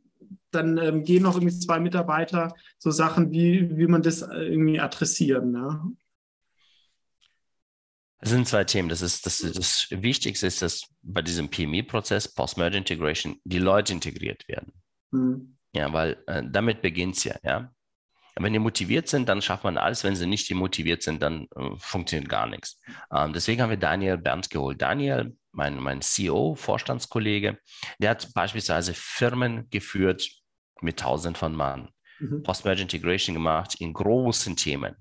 dann 0.51 0.77
ähm, 0.77 1.03
gehen 1.03 1.23
noch 1.23 1.35
irgendwie 1.35 1.57
zwei 1.57 1.79
Mitarbeiter 1.79 2.53
so 2.77 2.91
Sachen, 2.91 3.31
wie, 3.31 3.77
wie 3.77 3.87
man 3.87 4.01
das 4.01 4.21
äh, 4.21 4.35
irgendwie 4.35 4.79
adressieren. 4.79 5.51
Ne? 5.51 5.81
Es 8.21 8.29
sind 8.29 8.47
zwei 8.47 8.63
Themen. 8.63 8.87
Das 8.87 9.01
ist 9.01 9.25
das, 9.25 9.39
das 9.39 9.87
Wichtigste 9.89 10.47
ist, 10.47 10.61
dass 10.61 10.83
bei 11.01 11.21
diesem 11.21 11.49
PME-Prozess, 11.49 12.33
Post-Merge 12.33 12.77
Integration, 12.77 13.39
die 13.43 13.57
Leute 13.59 13.93
integriert 13.93 14.47
werden. 14.47 14.71
Hm. 15.11 15.57
Ja, 15.73 15.91
weil 15.91 16.23
äh, 16.27 16.43
damit 16.45 16.81
beginnt 16.81 17.17
es 17.17 17.23
ja, 17.23 17.35
ja. 17.43 17.71
Wenn 18.35 18.53
die 18.53 18.59
motiviert 18.59 19.07
sind, 19.07 19.27
dann 19.27 19.41
schafft 19.41 19.63
man 19.63 19.77
alles. 19.77 20.03
Wenn 20.03 20.15
sie 20.15 20.25
nicht 20.25 20.49
motiviert 20.51 21.03
sind, 21.03 21.21
dann 21.21 21.47
äh, 21.55 21.71
funktioniert 21.77 22.29
gar 22.29 22.47
nichts. 22.47 22.79
Ähm, 23.13 23.33
deswegen 23.33 23.61
haben 23.61 23.69
wir 23.69 23.77
Daniel 23.77 24.17
Bernd 24.17 24.49
geholt. 24.49 24.81
Daniel, 24.81 25.35
mein, 25.51 25.79
mein 25.79 26.01
CEO, 26.01 26.55
Vorstandskollege, 26.55 27.57
der 27.99 28.11
hat 28.11 28.33
beispielsweise 28.33 28.93
Firmen 28.93 29.69
geführt, 29.69 30.29
mit 30.83 30.99
tausend 30.99 31.37
von 31.37 31.55
Mann. 31.55 31.89
Mhm. 32.19 32.43
Post-Merge 32.43 32.81
Integration 32.81 33.33
gemacht 33.33 33.75
in 33.79 33.93
großen 33.93 34.55
Themen. 34.55 34.95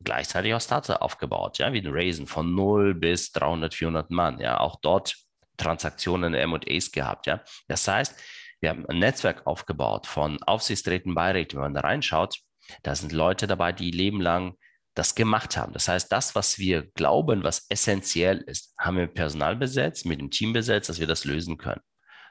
Gleichzeitig 0.00 0.52
auch 0.54 0.60
Startup 0.60 1.00
aufgebaut, 1.00 1.58
ja, 1.58 1.72
wie 1.72 1.80
ein 1.80 1.92
Raisin 1.92 2.26
von 2.26 2.54
0 2.54 2.94
bis 2.94 3.30
300, 3.32 3.74
400 3.74 4.10
Mann. 4.10 4.40
Ja, 4.40 4.58
auch 4.58 4.76
dort 4.80 5.16
Transaktionen, 5.56 6.34
M&As 6.34 6.90
gehabt. 6.90 7.26
Ja. 7.26 7.42
Das 7.68 7.86
heißt, 7.86 8.20
wir 8.60 8.70
haben 8.70 8.86
ein 8.86 8.98
Netzwerk 8.98 9.46
aufgebaut 9.46 10.06
von 10.06 10.42
Aufsichtsräten, 10.42 11.14
Beiräten. 11.14 11.56
Wenn 11.56 11.72
man 11.72 11.74
da 11.74 11.80
reinschaut, 11.80 12.38
da 12.82 12.94
sind 12.94 13.12
Leute 13.12 13.46
dabei, 13.46 13.72
die 13.72 13.90
Leben 13.90 14.20
lang 14.20 14.56
das 14.94 15.14
gemacht 15.14 15.56
haben. 15.56 15.72
Das 15.72 15.88
heißt, 15.88 16.12
das, 16.12 16.34
was 16.34 16.58
wir 16.58 16.82
glauben, 16.92 17.44
was 17.44 17.66
essentiell 17.70 18.38
ist, 18.38 18.74
haben 18.78 18.98
wir 18.98 19.06
Personal 19.06 19.56
besetzt, 19.56 20.04
mit 20.04 20.20
dem 20.20 20.30
Team 20.30 20.52
besetzt, 20.52 20.88
dass 20.88 21.00
wir 21.00 21.06
das 21.06 21.24
lösen 21.24 21.56
können. 21.56 21.80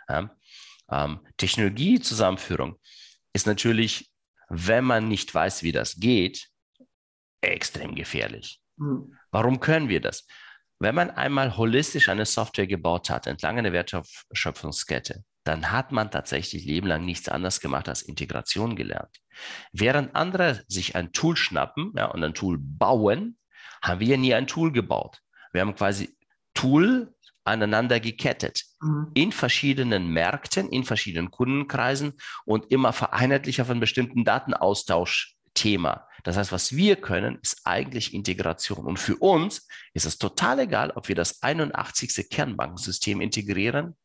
Ja? 0.08 0.36
Ähm, 0.92 1.20
Technologiezusammenführung 1.38 2.78
ist 3.34 3.48
natürlich, 3.48 4.12
wenn 4.50 4.84
man 4.84 5.08
nicht 5.08 5.34
weiß, 5.34 5.64
wie 5.64 5.72
das 5.72 5.96
geht, 5.96 6.50
extrem 7.42 7.96
gefährlich. 7.96 8.60
Mhm. 8.78 9.18
Warum 9.32 9.60
können 9.60 9.90
wir 9.90 10.02
das? 10.02 10.28
Wenn 10.80 10.96
man 10.96 11.12
einmal 11.12 11.58
holistisch 11.58 12.10
eine 12.10 12.26
Software 12.26 12.68
gebaut 12.68 13.10
hat, 13.10 13.28
entlang 13.28 13.58
einer 13.58 13.72
Wertschöpfungskette, 13.72 15.24
dann 15.44 15.72
hat 15.72 15.92
man 15.92 16.12
tatsächlich 16.12 16.66
lebenlang 16.66 17.06
nichts 17.06 17.30
anderes 17.30 17.62
gemacht 17.62 17.88
als 17.88 18.02
Integration 18.02 18.76
gelernt. 18.76 19.16
Während 19.72 20.16
andere 20.16 20.64
sich 20.68 20.96
ein 20.96 21.14
Tool 21.14 21.36
schnappen 21.36 21.94
ja, 21.96 22.06
und 22.06 22.24
ein 22.24 22.34
Tool 22.34 22.58
bauen, 22.60 23.38
haben 23.82 24.00
wir 24.00 24.18
nie 24.18 24.34
ein 24.34 24.48
Tool 24.48 24.72
gebaut. 24.72 25.20
Wir 25.52 25.62
haben 25.62 25.76
quasi 25.76 26.16
Tool 26.54 27.14
aneinander 27.44 28.00
gekettet 28.00 28.66
mhm. 28.82 29.12
in 29.14 29.32
verschiedenen 29.32 30.10
Märkten, 30.10 30.70
in 30.70 30.84
verschiedenen 30.84 31.32
Kundenkreisen 31.32 32.14
und 32.46 32.72
immer 32.72 32.94
vereinheitlich 32.94 33.62
auf 33.62 33.70
einen 33.70 33.80
bestimmten 33.80 34.24
Datenaustauschthema. 34.24 36.08
Das 36.24 36.38
heißt, 36.38 36.52
was 36.52 36.76
wir 36.76 36.98
können, 36.98 37.40
ist 37.42 37.62
eigentlich 37.66 38.14
Integration. 38.14 38.86
Und 38.86 38.98
für 38.98 39.16
uns 39.18 39.68
ist 39.94 40.06
es 40.06 40.18
total 40.18 40.60
egal, 40.60 40.92
ob 40.92 41.08
wir 41.08 41.16
das 41.16 41.42
81. 41.42 42.30
Kernbankensystem 42.30 43.22
integrieren 43.22 43.96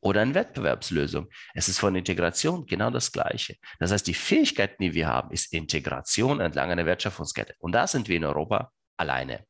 oder 0.00 0.20
eine 0.20 0.34
Wettbewerbslösung. 0.34 1.28
Es 1.54 1.68
ist 1.68 1.78
von 1.78 1.94
Integration 1.94 2.66
genau 2.66 2.90
das 2.90 3.12
Gleiche. 3.12 3.56
Das 3.78 3.92
heißt, 3.92 4.06
die 4.06 4.14
Fähigkeiten, 4.14 4.82
die 4.82 4.94
wir 4.94 5.06
haben, 5.06 5.30
ist 5.30 5.52
Integration 5.52 6.40
entlang 6.40 6.70
einer 6.70 6.86
Wertschöpfungskette. 6.86 7.54
Und 7.58 7.72
da 7.72 7.86
sind 7.86 8.08
wir 8.08 8.16
in 8.16 8.24
Europa 8.24 8.72
alleine. 8.96 9.46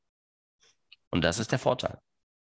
Und 1.11 1.25
das 1.25 1.39
ist 1.39 1.53
der 1.53 1.59
Vorteil. 1.59 1.99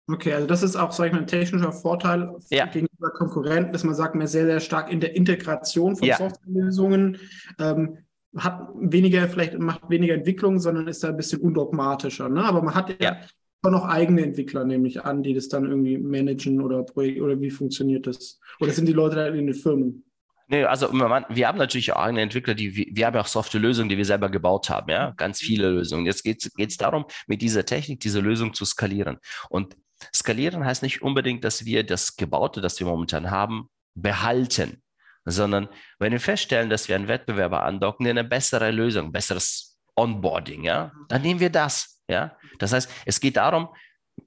Okay, 0.07 0.35
also 0.35 0.47
das 0.47 0.63
ist 0.63 0.77
auch, 0.77 0.93
sage 0.93 1.09
ich 1.09 1.15
mal, 1.15 1.21
ein 1.21 1.27
technischer 1.27 1.73
Vorteil 1.73 2.35
ja. 2.51 2.67
gegenüber 2.67 3.11
Konkurrenten, 3.11 3.73
dass 3.73 3.85
man 3.85 3.95
sagt, 3.95 4.15
man 4.15 4.27
ist 4.27 4.33
sehr, 4.33 4.45
sehr 4.45 4.61
stark 4.61 4.93
in 4.93 5.01
der 5.01 5.17
Integration 5.17 5.97
von 5.97 6.07
ja. 6.07 6.19
Softwarelösungen, 6.19 7.19
ähm, 7.59 7.99
hat 8.37 8.69
weniger, 8.75 9.27
vielleicht 9.29 9.59
macht 9.59 9.89
weniger 9.89 10.15
Entwicklung, 10.15 10.59
sondern 10.59 10.89
ist 10.89 11.05
da 11.05 11.09
ein 11.09 11.17
bisschen 11.17 11.41
undogmatischer. 11.41 12.29
Ne? 12.29 12.45
Aber 12.45 12.63
man 12.63 12.75
hat 12.75 12.91
ja, 13.01 13.13
ja 13.13 13.71
noch 13.71 13.87
eigene 13.87 14.23
Entwickler, 14.23 14.65
nehme 14.65 14.89
ich 14.89 15.05
an, 15.05 15.23
die 15.23 15.33
das 15.33 15.49
dann 15.49 15.65
irgendwie 15.65 15.97
managen 15.97 16.61
oder 16.61 16.83
Projekt 16.83 17.23
oder 17.23 17.41
wie 17.41 17.51
funktioniert 17.51 18.07
das? 18.07 18.41
Oder 18.61 18.73
sind 18.73 18.87
die 18.87 18.93
Leute 18.93 19.17
da 19.17 19.27
in 19.29 19.47
den 19.47 19.55
Firmen? 19.55 20.05
Nee, 20.49 20.65
also 20.65 20.93
wir 20.93 21.49
haben 21.49 21.59
natürlich 21.59 21.93
auch 21.93 22.03
eigene 22.03 22.21
Entwickler, 22.21 22.55
die 22.55 22.77
wir 22.95 23.07
haben 23.07 23.15
ja 23.15 23.23
auch 23.23 23.27
Software-Lösungen, 23.27 23.89
die 23.89 23.97
wir 23.97 24.05
selber 24.05 24.29
gebaut 24.29 24.69
haben, 24.69 24.91
ja, 24.91 25.13
ganz 25.17 25.39
viele 25.39 25.71
Lösungen. 25.71 26.05
Jetzt 26.05 26.23
geht 26.23 26.45
es 26.59 26.77
darum, 26.77 27.07
mit 27.27 27.41
dieser 27.41 27.65
Technik 27.65 28.01
diese 28.01 28.21
Lösung 28.21 28.53
zu 28.53 28.67
skalieren. 28.67 29.17
Und 29.49 29.75
skalieren 30.15 30.65
heißt 30.65 30.83
nicht 30.83 31.03
unbedingt, 31.03 31.45
dass 31.45 31.65
wir 31.65 31.85
das 31.85 32.17
Gebaute, 32.17 32.61
das 32.61 32.79
wir 32.81 32.87
momentan 32.87 33.31
haben, 33.31 33.69
behalten, 33.95 34.83
sondern 35.25 35.69
wenn 35.99 36.13
wir 36.13 36.21
feststellen, 36.21 36.71
dass 36.71 36.89
wir 36.89 36.97
einen 36.97 37.09
Wettbewerber 37.09 37.63
andocken, 37.63 38.05
der 38.05 38.13
eine 38.13 38.25
bessere 38.25 38.71
Lösung, 38.71 39.13
besseres 39.13 39.79
Onboarding, 39.97 40.65
ja, 40.65 40.93
dann 41.09 41.23
nehmen 41.23 41.41
wir 41.41 41.51
das, 41.51 42.01
ja. 42.09 42.37
Das 42.59 42.73
heißt, 42.73 42.91
es 43.07 43.21
geht 43.21 43.37
darum, 43.37 43.69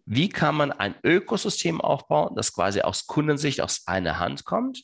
wie 0.06 0.30
kann 0.30 0.56
man 0.56 0.72
ein 0.72 0.96
Ökosystem 1.04 1.82
aufbauen, 1.82 2.36
das 2.36 2.54
quasi 2.54 2.82
aus 2.82 3.08
Kundensicht 3.08 3.62
aus 3.62 3.84
einer 3.86 4.20
Hand 4.20 4.46
kommt 4.46 4.84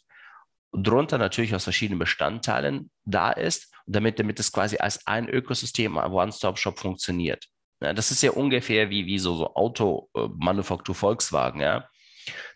drunter 0.73 1.17
natürlich 1.17 1.53
aus 1.55 1.63
verschiedenen 1.63 1.99
Bestandteilen 1.99 2.89
da 3.05 3.31
ist, 3.31 3.71
damit, 3.85 4.19
damit 4.19 4.39
es 4.39 4.51
quasi 4.51 4.77
als 4.77 5.05
ein 5.07 5.29
Ökosystem, 5.29 5.97
ein 5.97 6.11
One-Stop-Shop 6.11 6.79
funktioniert. 6.79 7.47
Ja, 7.83 7.93
das 7.93 8.11
ist 8.11 8.23
ja 8.23 8.31
ungefähr 8.31 8.89
wie, 8.89 9.05
wie 9.05 9.19
so, 9.19 9.35
so 9.35 9.53
Automanufaktur 9.55 10.95
Volkswagen. 10.95 11.61
Ja. 11.61 11.89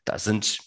Da 0.05 0.17
sind, 0.17 0.59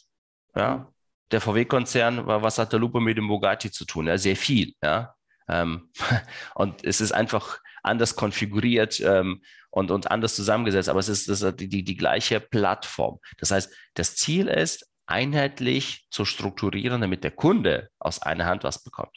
ja, 0.55 0.93
der 1.31 1.41
VW-Konzern, 1.41 2.27
was 2.27 2.59
hat 2.59 2.73
der 2.73 2.81
Lupe 2.81 3.01
mit 3.01 3.17
dem 3.17 3.29
Bugatti 3.29 3.71
zu 3.71 3.85
tun? 3.85 4.07
Ja, 4.07 4.19
sehr 4.19 4.37
viel. 4.37 4.75
Ja. 4.83 5.15
Ähm, 5.49 5.91
und 6.55 6.85
es 6.85 7.01
ist 7.01 7.13
einfach 7.13 7.59
anders 7.83 8.15
konfiguriert 8.17 9.01
ähm, 9.01 9.43
und, 9.71 9.91
und 9.91 10.11
anders 10.11 10.37
zusammengesetzt, 10.37 10.89
aber 10.89 11.01
es 11.01 11.09
ist, 11.09 11.29
das 11.29 11.41
ist 11.41 11.61
die, 11.61 11.85
die 11.85 11.97
gleiche 11.97 12.41
Plattform. 12.41 13.19
Das 13.39 13.51
heißt, 13.51 13.73
das 13.95 14.17
Ziel 14.17 14.49
ist, 14.49 14.91
einheitlich 15.07 16.07
zu 16.11 16.25
strukturieren, 16.25 17.01
damit 17.01 17.25
der 17.25 17.33
Kunde 17.33 17.91
aus 17.99 18.23
einer 18.23 18.47
Hand 18.47 18.63
was 18.63 18.85
bekommt. 18.85 19.17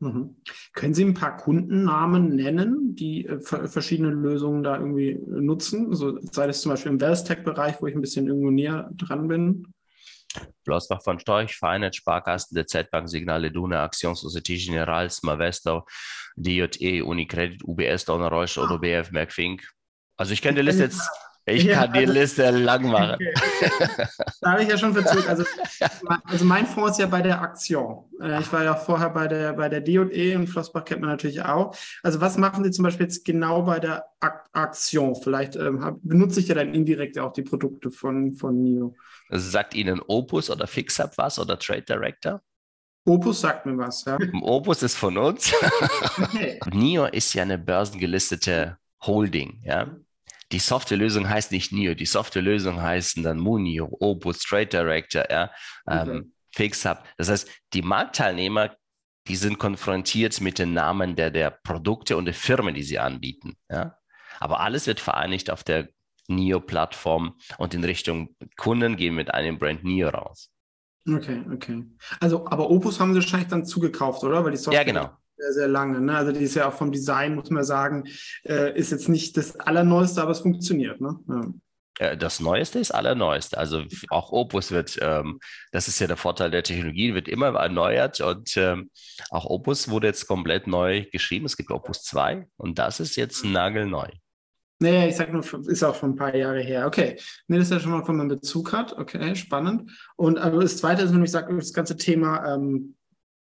Mhm. 0.00 0.36
Können 0.72 0.94
Sie 0.94 1.04
ein 1.04 1.14
paar 1.14 1.36
Kundennamen 1.36 2.34
nennen, 2.34 2.96
die 2.96 3.26
äh, 3.26 3.40
verschiedene 3.40 4.10
Lösungen 4.10 4.62
da 4.62 4.78
irgendwie 4.78 5.18
nutzen? 5.26 5.94
So, 5.94 6.18
sei 6.22 6.46
das 6.46 6.62
zum 6.62 6.70
Beispiel 6.70 6.92
im 6.92 7.00
Wellstech-Bereich, 7.00 7.80
wo 7.80 7.86
ich 7.86 7.94
ein 7.94 8.00
bisschen 8.00 8.26
irgendwo 8.26 8.50
näher 8.50 8.90
dran 8.94 9.28
bin? 9.28 9.66
Flossbach 10.64 11.02
von 11.02 11.18
Storch, 11.18 11.56
Vereinet, 11.56 11.96
Sparkassen, 11.96 12.54
der 12.54 12.66
Z-Bank, 12.66 13.08
Signale 13.08 13.50
Duna, 13.50 13.84
Aktion, 13.84 14.14
Societe 14.14 14.54
Generale, 14.54 15.10
Smavesto, 15.10 15.86
DJE, 16.36 17.02
Unicredit, 17.02 17.62
UBS, 17.64 18.04
Donner 18.04 18.28
Reusch, 18.28 18.56
ah. 18.56 18.62
ODBF, 18.62 19.10
Merck 19.10 19.34
Also 20.16 20.32
ich 20.32 20.40
kenne 20.40 20.56
die 20.56 20.62
Liste 20.62 20.84
jetzt 20.84 21.02
ich 21.46 21.64
ja, 21.64 21.80
kann 21.80 21.92
die 21.92 22.00
also, 22.00 22.12
Liste 22.12 22.50
lang 22.50 22.90
machen. 22.90 23.14
Okay. 23.14 23.34
Da 24.40 24.52
habe 24.52 24.62
ich 24.62 24.68
ja 24.68 24.78
schon 24.78 24.92
verzögert. 24.92 25.28
Also, 25.28 25.44
also 26.24 26.44
mein 26.44 26.66
Fonds 26.66 26.92
ist 26.92 26.98
ja 26.98 27.06
bei 27.06 27.22
der 27.22 27.40
Aktion. 27.40 28.04
Äh, 28.20 28.40
ich 28.40 28.52
war 28.52 28.64
ja 28.64 28.74
vorher 28.74 29.10
bei 29.10 29.26
der, 29.26 29.54
bei 29.54 29.68
der 29.68 29.80
D&E 29.80 30.36
und 30.36 30.46
Flossbach 30.46 30.84
kennt 30.84 31.00
man 31.00 31.10
natürlich 31.10 31.42
auch. 31.42 31.74
Also 32.02 32.20
was 32.20 32.36
machen 32.36 32.64
Sie 32.64 32.70
zum 32.70 32.84
Beispiel 32.84 33.06
jetzt 33.06 33.24
genau 33.24 33.62
bei 33.62 33.80
der 33.80 34.04
Aktion? 34.52 35.14
Vielleicht 35.16 35.56
ähm, 35.56 35.98
benutze 36.02 36.40
ich 36.40 36.48
ja 36.48 36.54
dann 36.54 36.74
indirekt 36.74 37.18
auch 37.18 37.32
die 37.32 37.42
Produkte 37.42 37.90
von, 37.90 38.34
von 38.34 38.62
NIO. 38.62 38.94
Also 39.28 39.48
sagt 39.50 39.74
Ihnen 39.74 40.00
Opus 40.06 40.50
oder 40.50 40.66
FixUp 40.66 41.12
was 41.16 41.38
oder 41.38 41.58
Trade 41.58 41.82
Director? 41.82 42.42
Opus 43.06 43.40
sagt 43.40 43.64
mir 43.66 43.78
was, 43.78 44.04
ja. 44.04 44.18
Opus 44.42 44.82
ist 44.82 44.96
von 44.96 45.16
uns. 45.16 45.52
Okay. 46.22 46.60
NIO 46.72 47.06
ist 47.06 47.32
ja 47.32 47.42
eine 47.42 47.58
börsengelistete 47.58 48.76
Holding, 49.02 49.62
ja. 49.64 49.88
Die 50.52 50.58
Softwarelösung 50.58 51.28
heißt 51.28 51.52
nicht 51.52 51.72
NIO, 51.72 51.94
die 51.94 52.06
Softwarelösung 52.06 52.80
heißen 52.80 53.22
dann 53.22 53.38
Munio, 53.38 53.96
Opus, 54.00 54.40
Trade 54.40 54.66
Director, 54.66 55.30
ja, 55.30 55.50
okay. 55.86 56.10
ähm, 56.10 56.32
FixHub. 56.52 57.04
Das 57.16 57.28
heißt, 57.28 57.48
die 57.72 57.82
Marktteilnehmer, 57.82 58.74
die 59.28 59.36
sind 59.36 59.58
konfrontiert 59.58 60.40
mit 60.40 60.58
den 60.58 60.72
Namen 60.72 61.14
der, 61.14 61.30
der 61.30 61.50
Produkte 61.50 62.16
und 62.16 62.24
der 62.24 62.34
Firmen, 62.34 62.74
die 62.74 62.82
sie 62.82 62.98
anbieten. 62.98 63.56
Ja? 63.70 63.96
Aber 64.40 64.60
alles 64.60 64.86
wird 64.86 64.98
vereinigt 64.98 65.50
auf 65.50 65.62
der 65.62 65.88
NIO-Plattform 66.26 67.38
und 67.58 67.74
in 67.74 67.84
Richtung 67.84 68.34
Kunden 68.56 68.96
gehen 68.96 69.14
mit 69.14 69.32
einem 69.32 69.58
Brand 69.58 69.84
NIO 69.84 70.08
raus. 70.08 70.50
Okay, 71.08 71.44
okay. 71.52 71.84
Also, 72.18 72.46
aber 72.46 72.70
Opus 72.70 72.98
haben 72.98 73.14
sie 73.14 73.20
wahrscheinlich 73.20 73.48
dann 73.48 73.64
zugekauft, 73.64 74.22
oder? 74.24 74.44
Weil 74.44 74.52
die 74.52 74.56
Software 74.56 74.80
ja, 74.80 74.84
genau 74.84 75.10
sehr, 75.40 75.52
sehr 75.52 75.68
lange. 75.68 76.00
Ne? 76.00 76.16
Also 76.16 76.32
die 76.32 76.44
ist 76.44 76.54
ja 76.54 76.68
auch 76.68 76.74
vom 76.74 76.92
Design, 76.92 77.34
muss 77.34 77.50
man 77.50 77.64
sagen, 77.64 78.04
äh, 78.44 78.76
ist 78.78 78.92
jetzt 78.92 79.08
nicht 79.08 79.36
das 79.36 79.58
Allerneueste, 79.58 80.22
aber 80.22 80.32
es 80.32 80.40
funktioniert. 80.40 81.00
Ne? 81.00 81.16
Ja. 81.28 81.52
Das 82.16 82.40
Neueste 82.40 82.78
ist 82.78 82.92
Allerneueste. 82.92 83.58
Also 83.58 83.84
auch 84.08 84.32
Opus 84.32 84.70
wird, 84.70 84.98
ähm, 85.02 85.38
das 85.70 85.86
ist 85.86 85.98
ja 86.00 86.06
der 86.06 86.16
Vorteil 86.16 86.50
der 86.50 86.62
Technologie, 86.62 87.14
wird 87.14 87.28
immer 87.28 87.48
erneuert 87.48 88.20
und 88.22 88.56
ähm, 88.56 88.90
auch 89.28 89.44
Opus 89.44 89.90
wurde 89.90 90.06
jetzt 90.06 90.26
komplett 90.26 90.66
neu 90.66 91.04
geschrieben. 91.12 91.44
Es 91.44 91.58
gibt 91.58 91.70
Opus 91.70 92.02
2 92.04 92.46
und 92.56 92.78
das 92.78 93.00
ist 93.00 93.16
jetzt 93.16 93.44
nagelneu. 93.44 94.08
Naja, 94.82 95.06
ich 95.06 95.16
sag 95.16 95.30
nur, 95.30 95.44
ist 95.68 95.84
auch 95.84 95.94
schon 95.94 96.12
ein 96.12 96.16
paar 96.16 96.34
Jahre 96.34 96.62
her. 96.62 96.86
Okay. 96.86 97.18
Nee, 97.48 97.58
das 97.58 97.66
ist 97.66 97.72
ja 97.72 97.80
schon 97.80 97.92
mal, 97.92 98.08
wenn 98.08 98.16
man 98.16 98.28
Bezug 98.28 98.72
hat. 98.72 98.94
Okay, 98.94 99.36
spannend. 99.36 99.90
Und 100.16 100.38
aber 100.38 100.62
das 100.62 100.78
zweite 100.78 101.02
ist, 101.02 101.12
wenn 101.12 101.22
ich 101.22 101.30
sage, 101.30 101.54
das 101.54 101.74
ganze 101.74 101.98
Thema 101.98 102.54
ähm, 102.54 102.96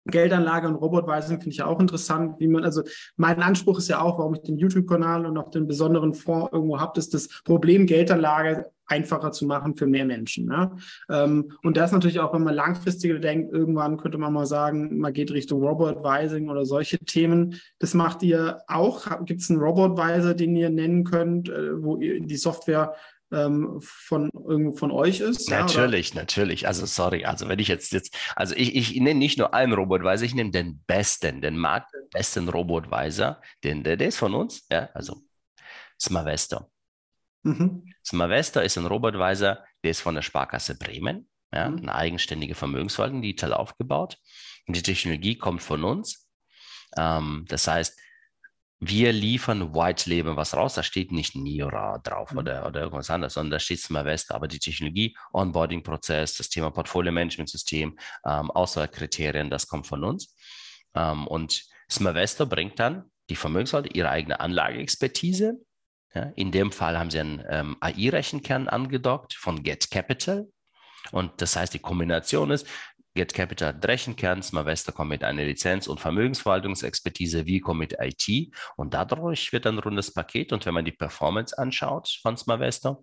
Geldanlage 0.06 0.68
und 0.68 0.76
Robotweisung 0.76 1.36
finde 1.38 1.50
ich 1.50 1.58
ja 1.58 1.66
auch 1.66 1.80
interessant, 1.80 2.36
wie 2.38 2.48
man, 2.48 2.64
also 2.64 2.82
mein 3.16 3.42
Anspruch 3.42 3.78
ist 3.78 3.88
ja 3.88 4.00
auch, 4.00 4.18
warum 4.18 4.34
ich 4.34 4.42
den 4.42 4.58
YouTube-Kanal 4.58 5.26
und 5.26 5.36
auch 5.38 5.50
den 5.50 5.66
besonderen 5.66 6.14
Fonds 6.14 6.52
irgendwo 6.52 6.80
habe, 6.80 6.98
ist 6.98 7.14
das 7.14 7.28
Problem 7.44 7.86
Geldanlage 7.86 8.70
einfacher 8.86 9.32
zu 9.32 9.46
machen 9.46 9.76
für 9.76 9.86
mehr 9.86 10.04
Menschen. 10.04 10.48
Ja? 10.50 10.76
Ähm, 11.10 11.52
und 11.62 11.76
das 11.76 11.92
natürlich 11.92 12.20
auch, 12.20 12.32
wenn 12.32 12.44
man 12.44 12.54
langfristiger 12.54 13.18
denkt, 13.18 13.52
irgendwann 13.52 13.96
könnte 13.96 14.18
man 14.18 14.32
mal 14.32 14.46
sagen, 14.46 14.98
man 14.98 15.12
geht 15.12 15.32
Richtung 15.32 15.62
Robot-Advising 15.62 16.48
oder 16.48 16.64
solche 16.64 16.98
Themen. 16.98 17.60
Das 17.78 17.94
macht 17.94 18.22
ihr 18.22 18.60
auch. 18.68 19.24
Gibt 19.24 19.40
es 19.40 19.50
einen 19.50 19.60
Robot-Advisor, 19.60 20.34
den 20.34 20.56
ihr 20.56 20.70
nennen 20.70 21.04
könnt, 21.04 21.48
äh, 21.48 21.82
wo 21.82 21.96
ihr 21.96 22.20
die 22.20 22.36
Software 22.36 22.94
ähm, 23.32 23.80
von, 23.80 24.30
von 24.76 24.90
euch 24.90 25.20
ist. 25.20 25.50
Natürlich, 25.50 26.10
ja, 26.10 26.20
natürlich. 26.20 26.66
Also 26.66 26.86
sorry, 26.86 27.24
also 27.24 27.48
wenn 27.48 27.58
ich 27.58 27.68
jetzt 27.68 27.92
jetzt, 27.92 28.16
also 28.36 28.54
ich, 28.56 28.74
ich 28.76 28.94
nenne 29.00 29.18
nicht 29.18 29.38
nur 29.38 29.54
einen 29.54 29.72
Robotweiser, 29.72 30.24
ich 30.24 30.34
nehme 30.34 30.50
den 30.50 30.82
besten, 30.86 31.40
den 31.40 31.58
marktbesten 31.58 32.48
Robotweiser, 32.48 33.40
den, 33.64 33.82
der, 33.82 33.96
der 33.96 34.08
ist 34.08 34.18
von 34.18 34.34
uns, 34.34 34.66
ja, 34.70 34.88
also 34.94 35.22
Smavesto. 36.00 36.70
Mhm. 37.42 37.92
Smavesto 38.04 38.60
ist 38.60 38.76
ein 38.76 38.86
Robotweiser, 38.86 39.64
der 39.82 39.90
ist 39.90 40.00
von 40.00 40.14
der 40.14 40.22
Sparkasse 40.22 40.76
Bremen, 40.76 41.28
ja, 41.52 41.70
mhm. 41.70 41.78
eine 41.78 41.94
eigenständige 41.94 42.54
Vermögensverwaltung, 42.54 43.22
digital 43.22 43.52
aufgebaut. 43.52 44.18
Und 44.66 44.76
die 44.76 44.82
Technologie 44.82 45.36
kommt 45.38 45.62
von 45.62 45.84
uns. 45.84 46.28
Ähm, 46.96 47.44
das 47.48 47.66
heißt, 47.66 47.98
wir 48.78 49.12
liefern 49.12 49.74
White 49.74 50.08
Label 50.08 50.36
was 50.36 50.54
raus, 50.54 50.74
da 50.74 50.82
steht 50.82 51.10
nicht 51.10 51.34
Niora 51.34 51.98
drauf 51.98 52.32
mhm. 52.32 52.38
oder, 52.38 52.66
oder 52.66 52.80
irgendwas 52.82 53.10
anderes, 53.10 53.34
sondern 53.34 53.52
da 53.52 53.58
steht 53.58 53.80
Smavesta, 53.80 54.34
aber 54.34 54.48
die 54.48 54.58
Technologie, 54.58 55.16
Onboarding-Prozess, 55.32 56.36
das 56.36 56.48
Thema 56.50 56.70
Portfolio-Management-System, 56.70 57.98
ähm, 58.26 58.50
Auswahlkriterien, 58.50 59.50
das 59.50 59.66
kommt 59.66 59.86
von 59.86 60.04
uns. 60.04 60.34
Ähm, 60.94 61.26
und 61.26 61.64
Smavesta 61.90 62.44
bringt 62.44 62.78
dann 62.78 63.10
die 63.30 63.36
Vermögensverwalter 63.36 63.94
ihre 63.94 64.10
eigene 64.10 64.40
Anlageexpertise. 64.40 65.60
Ja, 66.14 66.32
in 66.36 66.52
dem 66.52 66.72
Fall 66.72 66.98
haben 66.98 67.10
sie 67.10 67.20
einen 67.20 67.44
ähm, 67.48 67.76
AI-Rechenkern 67.80 68.68
angedockt 68.68 69.34
von 69.34 69.62
Get 69.62 69.90
Capital. 69.90 70.48
Und 71.12 71.40
das 71.40 71.56
heißt, 71.56 71.74
die 71.74 71.78
Kombination 71.78 72.50
ist, 72.50 72.66
Get 73.16 73.34
Capital 73.34 73.68
hat 73.68 73.88
Rechenkern, 73.88 74.42
Smavesta 74.42 74.92
kommt 74.92 75.10
mit 75.10 75.24
einer 75.24 75.42
Lizenz- 75.42 75.88
und 75.88 75.98
Vermögensverwaltungsexpertise, 76.00 77.46
wie 77.46 77.60
kommt 77.60 77.80
mit 77.80 77.96
IT 77.98 78.54
und 78.76 78.94
dadurch 78.94 79.52
wird 79.52 79.66
ein 79.66 79.78
rundes 79.78 80.12
Paket 80.12 80.52
und 80.52 80.64
wenn 80.66 80.74
man 80.74 80.84
die 80.84 80.92
Performance 80.92 81.56
anschaut 81.56 82.18
von 82.22 82.36
Smavesta, 82.36 82.98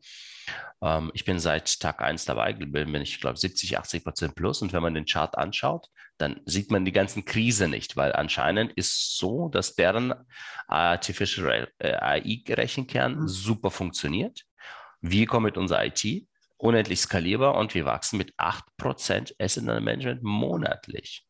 ähm, 0.81 1.11
ich 1.13 1.25
bin 1.25 1.39
seit 1.39 1.79
Tag 1.79 2.01
1 2.01 2.25
dabei, 2.25 2.53
bin 2.53 2.95
ich 3.01 3.19
glaube 3.19 3.37
70, 3.37 3.77
80 3.77 4.03
Prozent 4.03 4.35
plus 4.35 4.61
und 4.61 4.71
wenn 4.71 4.83
man 4.83 4.93
den 4.93 5.05
Chart 5.05 5.37
anschaut, 5.37 5.87
dann 6.17 6.41
sieht 6.45 6.71
man 6.71 6.85
die 6.85 6.91
ganzen 6.91 7.25
Krise 7.25 7.67
nicht, 7.67 7.97
weil 7.97 8.13
anscheinend 8.13 8.71
ist 8.73 9.17
so, 9.17 9.49
dass 9.49 9.75
deren 9.75 10.13
Artificial 10.67 11.69
AI-Rechenkern 11.79 13.21
mhm. 13.21 13.27
super 13.27 13.71
funktioniert. 13.71 14.43
Wir 15.01 15.25
kommen 15.25 15.45
mit 15.45 15.57
unserer 15.57 15.85
IT 15.85 16.27
unendlich 16.63 17.01
skalierbar 17.01 17.55
und 17.55 17.75
wir 17.75 17.85
wachsen 17.85 18.17
mit 18.17 18.33
8% 18.37 19.33
Asset 19.37 19.63
Management 19.63 20.23
monatlich. 20.23 21.27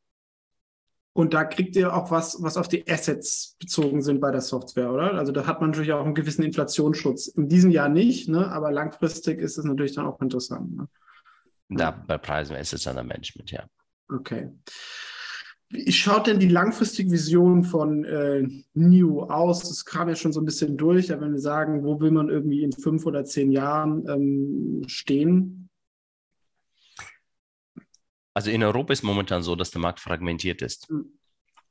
Und 1.15 1.34
da 1.34 1.43
kriegt 1.43 1.76
ihr 1.76 1.93
auch 1.93 2.10
was, 2.10 2.41
was 2.41 2.58
auf 2.58 2.67
die 2.67 2.89
Assets 2.89 3.56
bezogen 3.60 4.02
sind 4.02 4.19
bei 4.19 4.32
der 4.32 4.41
Software, 4.41 4.91
oder? 4.91 5.13
Also 5.13 5.32
da 5.32 5.46
hat 5.46 5.62
man 5.62 5.72
natürlich 5.72 5.93
auch 5.93 6.06
einen 6.06 6.15
gewissen 6.15 6.43
Inflationsschutz. 6.43 7.28
In 7.28 7.50
diesem 7.50 7.69
Jahr 7.69 7.89
nicht, 7.89 8.30
ne? 8.30 8.48
aber 8.52 8.72
langfristig 8.72 9.39
ist 9.39 9.58
es 9.58 9.65
natürlich 9.65 9.93
dann 9.93 10.08
auch 10.08 10.19
interessant. 10.22 10.76
Ne? 10.76 10.88
Da 11.69 11.91
bei 11.91 12.17
Preisen 12.17 12.56
Assets 12.56 12.88
Under 12.88 13.04
Management, 13.04 13.52
ja. 13.52 13.65
Okay. 14.10 14.52
Wie 15.73 15.91
schaut 15.91 16.27
denn 16.27 16.39
die 16.39 16.49
langfristige 16.49 17.09
Vision 17.09 17.63
von 17.63 18.05
äh, 18.05 18.47
New 18.75 19.21
aus? 19.21 19.62
Das 19.62 19.83
kam 19.86 20.07
ja 20.07 20.15
schon 20.15 20.31
so 20.31 20.39
ein 20.39 20.45
bisschen 20.45 20.77
durch, 20.77 21.12
aber 21.12 21.21
wenn 21.21 21.31
wir 21.31 21.39
sagen, 21.39 21.83
wo 21.83 21.99
will 21.99 22.12
man 22.12 22.29
irgendwie 22.29 22.63
in 22.63 22.71
fünf 22.71 23.07
oder 23.07 23.25
zehn 23.25 23.51
Jahren 23.51 24.07
ähm, 24.07 24.83
stehen? 24.88 25.69
Also 28.36 28.51
in 28.51 28.63
Europa 28.63 28.93
ist 28.93 29.03
momentan 29.03 29.41
so, 29.41 29.55
dass 29.55 29.71
der 29.71 29.81
Markt 29.81 29.99
fragmentiert 29.99 30.62
ist. 30.62 30.91
Mhm. 30.91 31.17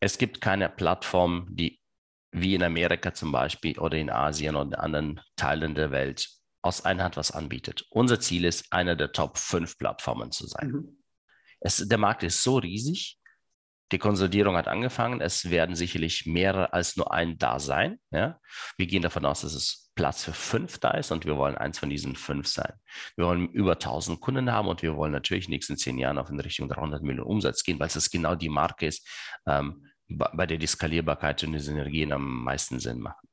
Es 0.01 0.19
gibt 0.19 0.41
keine 0.41 0.69
Plattform, 0.69 1.47
die 1.51 1.79
wie 2.33 2.57
in 2.57 2.63
Amerika 2.65 3.15
zum 3.15 3.31
Beispiel 3.31 3.79
oder 3.79 3.99
in 3.99 4.11
Asien 4.11 4.57
oder 4.57 4.67
in 4.67 4.75
anderen 4.75 5.21
Teilen 5.37 5.77
der 5.77 5.93
Welt 5.93 6.29
aus 6.63 6.85
einer 6.85 7.05
Hand 7.05 7.17
was 7.17 7.31
anbietet. 7.31 7.87
Unser 7.91 8.19
Ziel 8.19 8.45
ist, 8.47 8.73
einer 8.73 8.97
der 8.97 9.13
Top 9.13 9.39
5 9.39 9.79
Plattformen 9.79 10.33
zu 10.33 10.49
sein. 10.49 10.71
Mhm. 10.71 11.03
Es, 11.61 11.77
der 11.77 11.99
Markt 11.99 12.25
ist 12.25 12.43
so 12.43 12.57
riesig, 12.57 13.21
die 13.93 13.99
Konsolidierung 13.99 14.57
hat 14.57 14.69
angefangen. 14.69 15.21
Es 15.21 15.51
werden 15.51 15.77
sicherlich 15.77 16.27
mehr 16.27 16.73
als 16.75 16.97
nur 16.97 17.13
ein 17.13 17.39
da 17.39 17.59
sein. 17.59 17.99
Ja? 18.11 18.41
Wir 18.77 18.87
gehen 18.87 19.03
davon 19.03 19.25
aus, 19.25 19.43
dass 19.43 19.55
es 19.55 19.91
Platz 19.95 20.25
für 20.25 20.33
fünf 20.33 20.79
da 20.79 20.93
ist 20.93 21.11
und 21.11 21.27
wir 21.27 21.37
wollen 21.37 21.57
eins 21.57 21.79
von 21.79 21.91
diesen 21.91 22.17
fünf 22.17 22.49
sein. 22.49 22.73
Wir 23.17 23.27
wollen 23.27 23.49
über 23.51 23.73
1000 23.73 24.21
Kunden 24.21 24.51
haben 24.51 24.69
und 24.69 24.83
wir 24.83 24.97
wollen 24.97 25.13
natürlich 25.13 25.45
in 25.45 25.51
den 25.51 25.57
nächsten 25.57 25.77
zehn 25.77 25.99
Jahren 25.99 26.19
auf 26.19 26.31
in 26.31 26.41
Richtung 26.41 26.69
300 26.69 27.03
Millionen 27.03 27.29
Umsatz 27.29 27.63
gehen, 27.63 27.79
weil 27.79 27.89
es 27.89 28.11
genau 28.11 28.35
die 28.35 28.49
Marke 28.49 28.87
ist, 28.87 29.07
ähm, 29.47 29.87
bei 30.09 30.47
der 30.47 30.59
die 30.59 30.67
Skalierbarkeit 30.67 31.43
und 31.45 31.53
die 31.53 31.59
Synergien 31.59 32.13
am 32.13 32.45
meisten 32.45 32.81
Sinn 32.81 33.01
machen. 33.01 33.29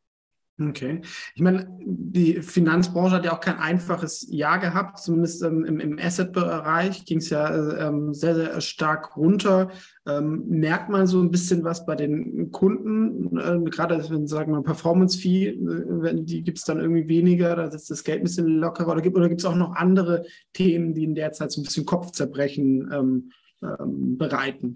Okay. 0.61 1.01
Ich 1.35 1.41
meine, 1.41 1.69
die 1.79 2.41
Finanzbranche 2.41 3.15
hat 3.15 3.23
ja 3.23 3.33
auch 3.33 3.39
kein 3.39 3.59
einfaches 3.59 4.27
Jahr 4.29 4.59
gehabt, 4.59 4.99
zumindest 4.99 5.41
ähm, 5.41 5.63
im, 5.63 5.79
im 5.79 5.97
Asset-Bereich 5.97 7.05
ging 7.05 7.19
es 7.19 7.29
ja 7.29 7.87
ähm, 7.87 8.13
sehr, 8.13 8.35
sehr 8.35 8.59
stark 8.59 9.15
runter. 9.15 9.69
Ähm, 10.05 10.43
merkt 10.49 10.89
man 10.89 11.07
so 11.07 11.21
ein 11.21 11.31
bisschen 11.31 11.63
was 11.63 11.85
bei 11.85 11.95
den 11.95 12.51
Kunden, 12.51 13.37
äh, 13.37 13.69
gerade 13.69 14.03
wenn, 14.09 14.27
sagen 14.27 14.51
wir, 14.51 14.61
Performance-Fee, 14.61 15.47
äh, 15.47 16.23
die 16.23 16.43
gibt 16.43 16.57
es 16.57 16.65
dann 16.65 16.79
irgendwie 16.79 17.07
weniger, 17.07 17.55
da 17.55 17.67
ist 17.67 17.89
das 17.89 18.03
Geld 18.03 18.19
ein 18.19 18.23
bisschen 18.23 18.47
lockerer 18.47 18.91
oder 18.91 19.01
gibt 19.01 19.15
oder 19.15 19.31
es 19.31 19.45
auch 19.45 19.55
noch 19.55 19.75
andere 19.75 20.25
Themen, 20.51 20.93
die 20.93 21.05
in 21.05 21.15
der 21.15 21.31
Zeit 21.31 21.53
so 21.53 21.61
ein 21.61 21.63
bisschen 21.63 21.85
Kopfzerbrechen 21.85 22.91
ähm, 22.91 23.31
ähm, 23.61 24.17
bereiten? 24.17 24.73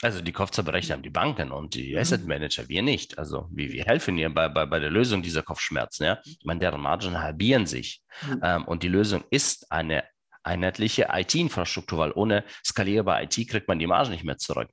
Also 0.00 0.20
die 0.20 0.32
Kopfzerbrecher 0.32 0.94
haben 0.94 1.02
die 1.02 1.10
Banken 1.10 1.50
und 1.50 1.74
die 1.74 1.92
mhm. 1.92 1.98
Asset 1.98 2.26
Manager, 2.26 2.68
wir 2.68 2.82
nicht. 2.82 3.18
Also 3.18 3.48
wir, 3.50 3.72
wir 3.72 3.84
helfen 3.84 4.16
ihnen 4.16 4.32
bei, 4.32 4.48
bei, 4.48 4.64
bei 4.64 4.78
der 4.78 4.90
Lösung 4.90 5.22
dieser 5.22 5.42
Kopfschmerzen. 5.42 6.04
Ja? 6.04 6.20
Ich 6.24 6.44
meine, 6.44 6.60
deren 6.60 6.80
Margen 6.80 7.20
halbieren 7.20 7.66
sich. 7.66 8.02
Mhm. 8.22 8.40
Ähm, 8.42 8.64
und 8.64 8.82
die 8.82 8.88
Lösung 8.88 9.24
ist 9.30 9.70
eine 9.72 10.04
einheitliche 10.44 11.08
IT-Infrastruktur, 11.12 11.98
weil 11.98 12.12
ohne 12.12 12.44
skalierbare 12.64 13.24
IT 13.24 13.48
kriegt 13.48 13.66
man 13.68 13.78
die 13.78 13.86
Margen 13.86 14.12
nicht 14.12 14.24
mehr 14.24 14.38
zurück. 14.38 14.70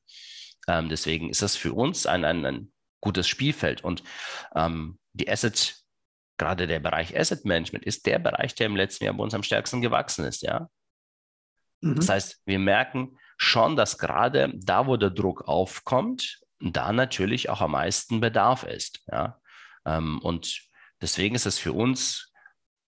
Ähm, 0.67 0.89
deswegen 0.89 1.29
ist 1.29 1.41
das 1.41 1.55
für 1.55 1.73
uns 1.73 2.05
ein, 2.05 2.23
ein, 2.23 2.45
ein 2.45 2.71
gutes 3.01 3.27
Spielfeld. 3.27 3.83
Und 3.83 4.03
ähm, 4.55 4.99
die 5.13 5.29
Asset, 5.29 5.75
gerade 6.37 6.67
der 6.67 6.79
Bereich 6.79 7.17
Asset 7.17 7.45
Management, 7.45 7.83
ist 7.85 8.05
der 8.05 8.19
Bereich, 8.19 8.53
der 8.55 8.67
im 8.67 8.75
letzten 8.75 9.05
Jahr 9.05 9.15
bei 9.15 9.23
uns 9.23 9.33
am 9.33 9.43
stärksten 9.43 9.81
gewachsen 9.81 10.25
ist. 10.25 10.43
Ja? 10.43 10.69
Mhm. 11.81 11.95
Das 11.95 12.09
heißt, 12.09 12.41
wir 12.45 12.59
merken, 12.59 13.17
schon, 13.37 13.75
dass 13.75 13.97
gerade 13.97 14.51
da, 14.55 14.87
wo 14.87 14.97
der 14.97 15.09
Druck 15.09 15.47
aufkommt, 15.47 16.39
da 16.59 16.93
natürlich 16.93 17.49
auch 17.49 17.61
am 17.61 17.71
meisten 17.71 18.21
Bedarf 18.21 18.63
ist. 18.63 19.01
Ja? 19.11 19.39
Ähm, 19.85 20.19
und 20.19 20.61
deswegen 21.01 21.35
ist 21.35 21.45
es 21.45 21.59
für 21.59 21.73
uns 21.73 22.31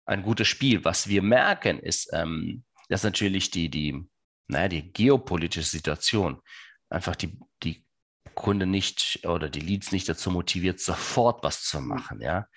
ein 0.06 0.24
gutes 0.24 0.48
Spiel. 0.48 0.86
Was 0.86 1.08
wir 1.08 1.22
merken, 1.22 1.80
ist, 1.80 2.10
ähm, 2.14 2.64
dass 2.90 3.04
natürlich 3.04 3.52
die, 3.52 3.70
die, 3.70 4.08
naja, 4.48 4.70
die 4.70 4.92
geopolitische 4.92 5.70
Situation 5.70 6.42
einfach 6.90 7.16
die, 7.16 7.38
die 7.64 7.86
Kunde 8.34 8.66
nicht 8.66 9.20
oder 9.24 9.50
die 9.50 9.60
Leads 9.60 9.92
nicht 9.92 10.08
dazu 10.08 10.32
motiviert, 10.32 10.80
sofort 10.80 11.44
was 11.44 11.64
zu 11.64 11.82
machen. 11.82 12.22
Ja? 12.22 12.48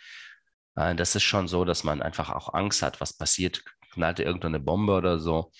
Äh, 0.77 0.95
das 0.95 1.17
ist 1.17 1.25
schon 1.25 1.49
so, 1.49 1.65
dass 1.65 1.85
man 1.85 2.03
einfach 2.03 2.31
auch 2.31 2.55
Angst 2.55 2.83
hat, 2.83 3.01
was 3.01 3.17
passiert, 3.17 3.65
knallt 3.93 4.21
irgendeine 4.21 4.61
Bombe 4.61 4.95
oder 4.95 5.19
so, 5.19 5.53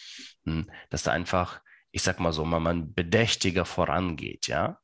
hm, 0.45 0.71
dass 0.91 1.03
da 1.03 1.13
einfach 1.13 1.61
ich 1.93 2.03
sag 2.03 2.21
mal 2.21 2.33
so, 2.33 2.45
man, 2.45 2.63
man 2.63 2.95
bedächtiger 2.95 3.65
vorangeht, 3.65 4.47
ja. 4.47 4.79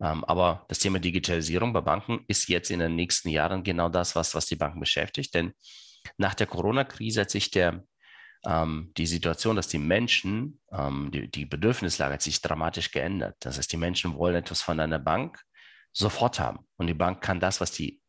Ähm, 0.00 0.24
aber 0.24 0.64
das 0.68 0.78
Thema 0.78 1.00
Digitalisierung 1.00 1.72
bei 1.72 1.80
Banken 1.80 2.24
ist 2.28 2.48
jetzt 2.48 2.70
in 2.70 2.78
den 2.78 2.94
nächsten 2.94 3.28
Jahren 3.30 3.64
genau 3.64 3.88
das, 3.88 4.14
was, 4.14 4.34
was 4.34 4.46
die 4.46 4.56
Banken 4.56 4.80
beschäftigt. 4.80 5.34
Denn 5.34 5.52
nach 6.16 6.34
der 6.34 6.46
Corona-Krise 6.46 7.22
hat 7.22 7.30
sich 7.30 7.50
der, 7.50 7.84
ähm, 8.46 8.92
die 8.96 9.06
Situation, 9.06 9.56
dass 9.56 9.68
die 9.68 9.78
Menschen, 9.78 10.60
ähm, 10.72 11.10
die, 11.12 11.28
die 11.30 11.44
Bedürfnislage 11.44 12.14
hat 12.14 12.22
sich 12.22 12.40
dramatisch 12.40 12.92
geändert. 12.92 13.36
Das 13.40 13.58
heißt, 13.58 13.72
die 13.72 13.76
Menschen 13.76 14.14
wollen 14.14 14.36
etwas 14.36 14.62
von 14.62 14.78
einer 14.78 15.00
Bank 15.00 15.42
sofort 15.92 16.38
haben. 16.38 16.60
Und 16.76 16.86
die 16.86 16.94
Bank 16.94 17.20
kann 17.20 17.40
das, 17.40 17.60
was 17.60 17.72
die 17.72 18.00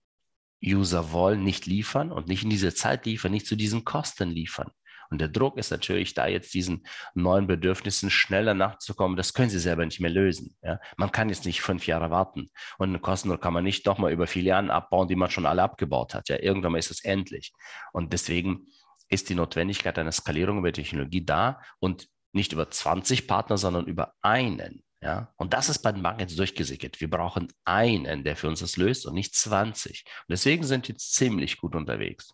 User 0.63 1.11
wollen, 1.11 1.43
nicht 1.43 1.65
liefern 1.65 2.11
und 2.11 2.27
nicht 2.27 2.43
in 2.43 2.49
dieser 2.49 2.75
Zeit 2.75 3.05
liefern, 3.05 3.31
nicht 3.31 3.47
zu 3.47 3.55
diesen 3.55 3.85
Kosten 3.85 4.29
liefern. 4.29 4.71
Und 5.09 5.19
der 5.19 5.27
Druck 5.27 5.57
ist 5.57 5.71
natürlich 5.71 6.13
da 6.13 6.27
jetzt 6.27 6.53
diesen 6.53 6.85
neuen 7.13 7.47
Bedürfnissen 7.47 8.09
schneller 8.09 8.53
nachzukommen. 8.53 9.17
Das 9.17 9.33
können 9.33 9.49
sie 9.49 9.59
selber 9.59 9.85
nicht 9.85 9.99
mehr 9.99 10.09
lösen. 10.09 10.55
Ja? 10.61 10.79
Man 10.97 11.11
kann 11.11 11.29
jetzt 11.29 11.45
nicht 11.45 11.61
fünf 11.61 11.87
Jahre 11.87 12.11
warten. 12.11 12.49
Und 12.77 12.89
eine 12.89 12.99
Kostendruck 12.99 13.41
kann 13.41 13.53
man 13.53 13.63
nicht 13.63 13.87
doch 13.87 13.97
mal 13.97 14.11
über 14.11 14.27
viele 14.27 14.49
Jahre 14.49 14.71
abbauen, 14.71 15.07
die 15.07 15.15
man 15.15 15.29
schon 15.29 15.45
alle 15.45 15.63
abgebaut 15.63 16.13
hat. 16.13 16.29
Ja? 16.29 16.37
Irgendwann 16.39 16.75
ist 16.75 16.91
es 16.91 17.03
endlich. 17.03 17.53
Und 17.91 18.13
deswegen 18.13 18.67
ist 19.09 19.29
die 19.29 19.35
Notwendigkeit 19.35 19.97
einer 19.97 20.11
Skalierung 20.11 20.59
über 20.59 20.71
Technologie 20.71 21.25
da 21.25 21.61
und 21.79 22.07
nicht 22.31 22.53
über 22.53 22.69
20 22.69 23.27
Partner, 23.27 23.57
sondern 23.57 23.85
über 23.87 24.13
einen. 24.21 24.83
Ja, 25.01 25.33
und 25.37 25.53
das 25.53 25.69
ist 25.69 25.79
bei 25.79 25.93
den 25.93 26.03
Banken 26.03 26.21
jetzt 26.21 26.37
durchgesickert. 26.37 26.99
Wir 26.99 27.09
brauchen 27.09 27.47
einen, 27.63 28.25
der 28.25 28.35
für 28.35 28.49
uns 28.49 28.59
das 28.59 28.75
löst 28.75 29.05
und 29.05 29.13
nicht 29.13 29.33
20. 29.33 30.03
Und 30.05 30.31
deswegen 30.31 30.65
sind 30.65 30.89
die 30.89 30.95
ziemlich 30.95 31.57
gut 31.57 31.73
unterwegs. 31.73 32.33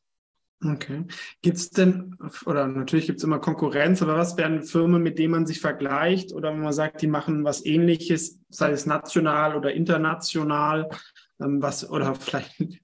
Okay. 0.65 1.05
Gibt 1.41 1.57
es 1.57 1.69
denn, 1.69 2.17
oder 2.45 2.67
natürlich 2.67 3.05
gibt 3.05 3.19
es 3.19 3.23
immer 3.23 3.39
Konkurrenz, 3.39 4.01
aber 4.01 4.17
was 4.17 4.35
wären 4.37 4.63
Firmen, 4.63 5.03
mit 5.03 5.19
denen 5.19 5.31
man 5.31 5.45
sich 5.45 5.61
vergleicht 5.61 6.33
oder 6.33 6.51
wenn 6.51 6.61
man 6.61 6.73
sagt, 6.73 7.01
die 7.01 7.07
machen 7.07 7.43
was 7.43 7.65
ähnliches, 7.65 8.39
sei 8.49 8.71
es 8.71 8.85
national 8.85 9.55
oder 9.55 9.73
international, 9.73 10.89
ähm, 11.39 11.61
was, 11.61 11.89
oder 11.89 12.15
vielleicht 12.15 12.81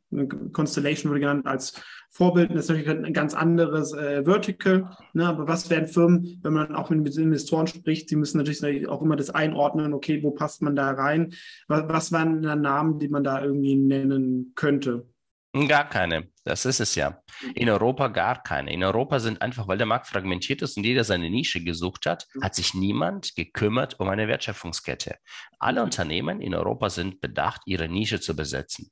Constellation 0.51 1.09
wurde 1.09 1.21
genannt 1.21 1.47
als 1.47 1.73
Vorbild, 2.09 2.51
das 2.51 2.65
ist 2.65 2.69
natürlich 2.69 2.89
ein 2.89 3.13
ganz 3.13 3.33
anderes 3.33 3.93
äh, 3.93 4.25
Vertical, 4.25 4.89
ne? 5.13 5.25
aber 5.25 5.47
was 5.47 5.69
wären 5.69 5.87
Firmen, 5.87 6.39
wenn 6.43 6.53
man 6.53 6.75
auch 6.75 6.89
mit 6.89 7.17
Investoren 7.17 7.67
spricht, 7.67 8.11
die 8.11 8.17
müssen 8.17 8.37
natürlich 8.37 8.87
auch 8.89 9.01
immer 9.01 9.15
das 9.15 9.29
einordnen, 9.29 9.93
okay, 9.93 10.21
wo 10.21 10.31
passt 10.31 10.61
man 10.61 10.75
da 10.75 10.91
rein? 10.91 11.33
Was, 11.67 11.83
was 11.87 12.11
wären 12.11 12.41
Namen, 12.41 12.99
die 12.99 13.07
man 13.07 13.23
da 13.23 13.41
irgendwie 13.41 13.77
nennen 13.77 14.51
könnte? 14.55 15.07
Gar 15.53 15.89
keine. 15.89 16.29
Das 16.45 16.65
ist 16.65 16.79
es 16.79 16.95
ja. 16.95 17.21
In 17.55 17.69
Europa 17.69 18.07
gar 18.07 18.41
keine. 18.41 18.71
In 18.71 18.83
Europa 18.83 19.19
sind 19.19 19.41
einfach, 19.41 19.67
weil 19.67 19.77
der 19.77 19.85
Markt 19.85 20.07
fragmentiert 20.07 20.61
ist 20.61 20.77
und 20.77 20.85
jeder 20.85 21.03
seine 21.03 21.29
Nische 21.29 21.61
gesucht 21.61 22.05
hat, 22.05 22.25
hat 22.41 22.55
sich 22.55 22.73
niemand 22.73 23.35
gekümmert 23.35 23.99
um 23.99 24.07
eine 24.07 24.29
Wertschöpfungskette. 24.29 25.17
Alle 25.59 25.83
Unternehmen 25.83 26.39
in 26.39 26.55
Europa 26.55 26.89
sind 26.89 27.19
bedacht, 27.19 27.61
ihre 27.65 27.89
Nische 27.89 28.21
zu 28.21 28.33
besetzen. 28.33 28.91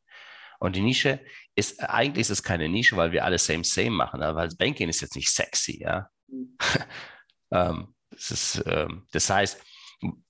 Und 0.60 0.76
die 0.76 0.82
Nische 0.82 1.22
ist, 1.56 1.80
eigentlich 1.80 2.24
ist 2.24 2.32
es 2.32 2.44
keine 2.44 2.68
Nische, 2.68 2.98
weil 2.98 3.14
wir 3.14 3.24
alle 3.24 3.38
same, 3.38 3.64
same 3.64 3.92
machen, 3.92 4.22
aber 4.22 4.42
als 4.42 4.58
Banking 4.58 4.90
ist 4.90 5.00
jetzt 5.00 5.16
nicht 5.16 5.30
sexy, 5.30 5.82
ja. 5.82 6.10
ähm, 7.52 7.96
das, 8.12 8.32
ist, 8.32 8.64
ähm, 8.66 9.08
das 9.12 9.30
heißt, 9.30 9.62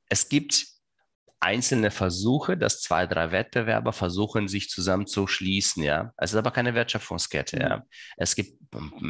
es 0.10 0.30
gibt 0.30 0.68
einzelne 1.42 1.90
Versuche, 1.90 2.58
dass 2.58 2.82
zwei, 2.82 3.08
drei 3.08 3.32
Wettbewerber 3.32 3.94
versuchen, 3.94 4.48
sich 4.48 4.70
zusammenzuschließen, 4.70 5.84
ja. 5.84 6.12
Es 6.18 6.32
ist 6.32 6.38
aber 6.38 6.52
keine 6.52 6.74
Wertschöpfungskette, 6.74 7.56
mhm. 7.58 7.62
ja. 7.62 7.84
Es 8.18 8.36
gibt 8.36 8.60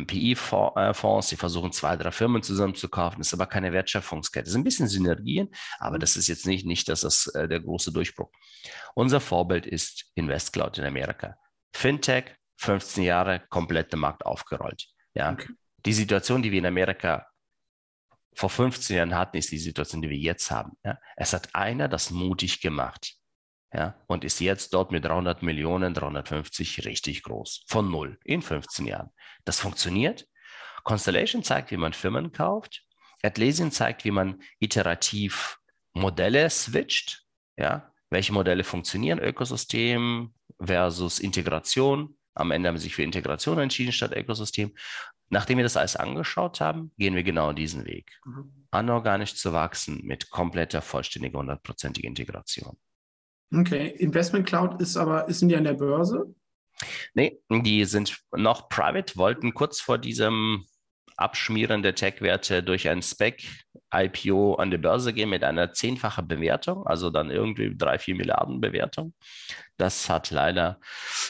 PI-Fonds, 0.08 1.30
die 1.30 1.36
versuchen, 1.36 1.72
zwei, 1.72 1.98
drei 1.98 2.12
Firmen 2.12 2.44
zusammenzukaufen, 2.44 3.22
es 3.22 3.28
ist 3.28 3.34
aber 3.34 3.48
keine 3.48 3.74
Wertschöpfungskette. 3.74 4.48
Es 4.48 4.54
sind 4.54 4.62
ein 4.62 4.66
bisschen 4.66 4.88
Synergien, 4.88 5.50
aber 5.80 5.98
das 5.98 6.16
ist 6.16 6.28
jetzt 6.28 6.46
nicht, 6.46 6.66
nicht 6.66 6.88
das 6.90 7.04
ist, 7.04 7.28
äh, 7.36 7.48
der 7.48 7.62
große 7.62 7.92
Durchbruch. 7.92 8.30
Unser 8.94 9.20
Vorbild 9.20 9.66
ist 9.66 10.12
InvestCloud 10.16 10.78
in 10.78 10.86
Amerika. 10.86 11.36
Fintech, 11.74 12.36
15 12.58 13.04
Jahre, 13.04 13.42
komplette 13.50 13.98
Markt 13.98 14.26
aufgerollt, 14.26 14.88
ja. 15.16 15.32
Okay. 15.32 15.50
Die 15.86 15.94
Situation, 15.94 16.42
die 16.42 16.52
wir 16.52 16.60
in 16.60 16.66
Amerika 16.66 17.29
vor 18.40 18.50
15 18.50 18.96
Jahren 18.96 19.16
hatten, 19.16 19.36
ist 19.36 19.52
die 19.52 19.58
Situation, 19.58 20.02
die 20.02 20.10
wir 20.10 20.18
jetzt 20.18 20.50
haben. 20.50 20.78
Ja? 20.86 20.98
Es 21.18 21.34
hat 21.34 21.54
einer 21.54 21.90
das 21.90 22.10
mutig 22.10 22.62
gemacht 22.62 23.16
ja? 23.74 24.00
und 24.08 24.24
ist 24.24 24.40
jetzt 24.40 24.74
dort 24.74 24.94
mit 24.94 25.04
300 25.04 25.44
Millionen, 25.44 25.94
350 25.94 26.86
richtig 26.86 27.24
groß. 27.24 27.66
Von 27.68 27.92
null 27.92 28.18
in 28.24 28.42
15 28.42 28.86
Jahren. 28.86 29.10
Das 29.44 29.60
funktioniert. 29.60 30.26
Constellation 30.86 31.44
zeigt, 31.44 31.72
wie 31.72 31.76
man 31.76 31.92
Firmen 31.92 32.32
kauft. 32.32 32.86
Atlassian 33.22 33.74
zeigt, 33.74 34.06
wie 34.06 34.12
man 34.12 34.42
iterativ 34.60 35.58
Modelle 35.92 36.50
switcht. 36.50 37.26
Ja? 37.58 37.92
Welche 38.10 38.32
Modelle 38.32 38.64
funktionieren? 38.64 39.20
Ökosystem 39.20 40.34
versus 40.62 41.20
Integration. 41.20 42.18
Am 42.40 42.52
Ende 42.52 42.70
haben 42.70 42.78
sie 42.78 42.84
sich 42.84 42.96
für 42.96 43.04
Integration 43.04 43.60
entschieden 43.60 43.92
statt 43.92 44.16
Ökosystem. 44.16 44.74
Nachdem 45.30 45.58
wir 45.58 45.64
das 45.64 45.78
alles 45.78 45.96
angeschaut 45.96 46.62
haben, 46.62 46.92
gehen 46.98 47.16
wir 47.16 47.24
genau 47.24 47.54
diesen 47.54 47.86
Weg. 47.86 48.20
Mhm. 48.26 48.68
Anorganisch 48.72 49.36
zu 49.36 49.54
wachsen 49.54 50.02
mit 50.04 50.30
kompletter, 50.30 50.82
vollständiger, 50.82 51.40
hundertprozentiger 51.40 52.08
Integration. 52.08 52.78
Okay, 53.54 53.90
Investment 53.98 54.48
Cloud 54.48 54.80
ist 54.82 54.96
aber, 54.96 55.32
sind 55.32 55.50
die 55.50 55.56
an 55.56 55.64
der 55.64 55.74
Börse? 55.74 56.34
Nee, 57.14 57.40
die 57.50 57.84
sind 57.86 58.18
noch 58.32 58.70
private, 58.70 59.18
wollten 59.18 59.54
kurz 59.54 59.82
vor 59.82 59.98
diesem 59.98 60.66
Abschmieren 61.22 61.84
der 61.84 61.96
Tech-Werte 61.96 62.64
durch 62.64 62.90
ein 62.90 63.02
Spec 63.02 63.44
IPO 63.94 64.56
an 64.56 64.72
die 64.72 64.78
Börse 64.78 65.14
gehen 65.14 65.30
mit 65.30 65.44
einer 65.44 65.74
zehnfachen 65.74 66.28
Bewertung, 66.28 66.86
also 66.86 67.10
dann 67.10 67.30
irgendwie 67.32 67.76
drei, 67.76 67.98
vier 67.98 68.16
Milliarden 68.16 68.62
Bewertung. 68.62 69.14
Das 69.78 70.10
hat 70.10 70.32
leider 70.32 70.80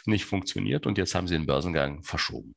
nicht 0.06 0.26
funktioniert 0.26 0.86
und 0.86 0.98
jetzt 0.98 1.16
haben 1.16 1.28
sie 1.28 1.36
den 1.36 1.46
Börsengang 1.46 2.04
verschoben. 2.04 2.56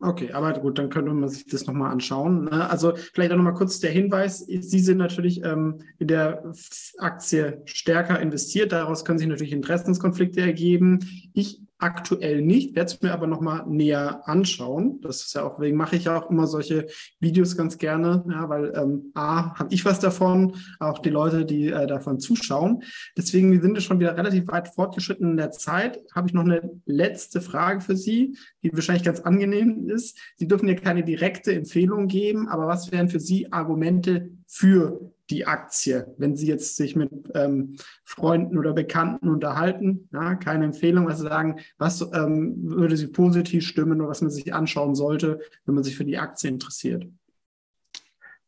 Okay, 0.00 0.32
aber 0.32 0.52
gut, 0.54 0.78
dann 0.78 0.90
könnte 0.90 1.12
man 1.12 1.28
sich 1.28 1.46
das 1.46 1.66
nochmal 1.66 1.90
anschauen. 1.90 2.44
Ne? 2.44 2.68
Also 2.68 2.94
vielleicht 3.14 3.32
auch 3.32 3.36
nochmal 3.36 3.54
kurz 3.54 3.78
der 3.78 3.90
Hinweis, 3.90 4.40
Sie 4.40 4.80
sind 4.80 4.98
natürlich 4.98 5.42
ähm, 5.44 5.80
in 5.98 6.08
der 6.08 6.52
Aktie 6.98 7.62
stärker 7.64 8.20
investiert, 8.20 8.72
daraus 8.72 9.04
können 9.04 9.18
sich 9.18 9.28
natürlich 9.28 9.52
Interessenskonflikte 9.52 10.40
ergeben. 10.40 11.30
Ich 11.32 11.63
aktuell 11.78 12.40
nicht, 12.40 12.74
werde 12.74 12.92
es 12.92 13.02
mir 13.02 13.12
aber 13.12 13.26
nochmal 13.26 13.64
näher 13.66 14.26
anschauen. 14.28 15.00
Das 15.02 15.24
ist 15.24 15.34
ja 15.34 15.44
auch, 15.44 15.60
wegen 15.60 15.76
mache 15.76 15.96
ich 15.96 16.04
ja 16.04 16.18
auch 16.18 16.30
immer 16.30 16.46
solche 16.46 16.86
Videos 17.20 17.56
ganz 17.56 17.78
gerne, 17.78 18.24
ja, 18.28 18.48
weil 18.48 18.72
ähm, 18.76 19.10
A, 19.14 19.58
habe 19.58 19.74
ich 19.74 19.84
was 19.84 20.00
davon, 20.00 20.56
auch 20.78 21.00
die 21.00 21.10
Leute, 21.10 21.44
die 21.44 21.68
äh, 21.68 21.86
davon 21.86 22.20
zuschauen. 22.20 22.82
Deswegen, 23.16 23.52
wir 23.52 23.60
sind 23.60 23.74
ja 23.74 23.80
schon 23.80 24.00
wieder 24.00 24.16
relativ 24.16 24.46
weit 24.48 24.68
fortgeschritten 24.68 25.30
in 25.32 25.36
der 25.36 25.50
Zeit. 25.50 26.00
Habe 26.14 26.28
ich 26.28 26.34
noch 26.34 26.44
eine 26.44 26.80
letzte 26.86 27.40
Frage 27.40 27.80
für 27.80 27.96
Sie, 27.96 28.36
die 28.62 28.72
wahrscheinlich 28.72 29.04
ganz 29.04 29.20
angenehm 29.20 29.88
ist. 29.90 30.18
Sie 30.36 30.48
dürfen 30.48 30.68
ja 30.68 30.74
keine 30.74 31.04
direkte 31.04 31.52
Empfehlung 31.54 32.06
geben, 32.06 32.48
aber 32.48 32.66
was 32.66 32.92
wären 32.92 33.08
für 33.08 33.20
Sie 33.20 33.52
Argumente 33.52 34.30
für 34.46 35.13
die 35.30 35.46
Aktie. 35.46 36.14
Wenn 36.18 36.36
Sie 36.36 36.46
jetzt 36.46 36.76
sich 36.76 36.96
mit 36.96 37.10
ähm, 37.34 37.76
Freunden 38.04 38.58
oder 38.58 38.72
Bekannten 38.72 39.28
unterhalten, 39.28 40.08
ja, 40.12 40.34
keine 40.34 40.66
Empfehlung, 40.66 41.06
was 41.06 41.18
Sie 41.18 41.24
sagen, 41.24 41.60
was 41.78 42.02
ähm, 42.12 42.56
würde 42.64 42.96
Sie 42.96 43.06
positiv 43.06 43.66
stimmen 43.66 44.00
oder 44.00 44.10
was 44.10 44.20
man 44.20 44.30
sich 44.30 44.52
anschauen 44.52 44.94
sollte, 44.94 45.40
wenn 45.64 45.74
man 45.74 45.84
sich 45.84 45.96
für 45.96 46.04
die 46.04 46.18
Aktie 46.18 46.50
interessiert? 46.50 47.06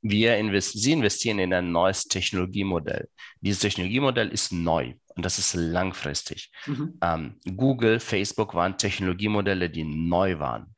Wir 0.02 0.36
invest 0.36 0.80
Sie 0.80 0.92
investieren 0.92 1.38
in 1.38 1.52
ein 1.52 1.72
neues 1.72 2.04
Technologiemodell. 2.04 3.08
Dieses 3.40 3.60
Technologiemodell 3.60 4.28
ist 4.28 4.52
neu 4.52 4.94
und 5.16 5.24
das 5.24 5.38
ist 5.38 5.54
langfristig. 5.54 6.52
Mhm. 6.66 6.98
Ähm, 7.02 7.34
Google, 7.56 7.98
Facebook 8.00 8.54
waren 8.54 8.76
Technologiemodelle, 8.76 9.70
die 9.70 9.84
neu 9.84 10.38
waren. 10.38 10.74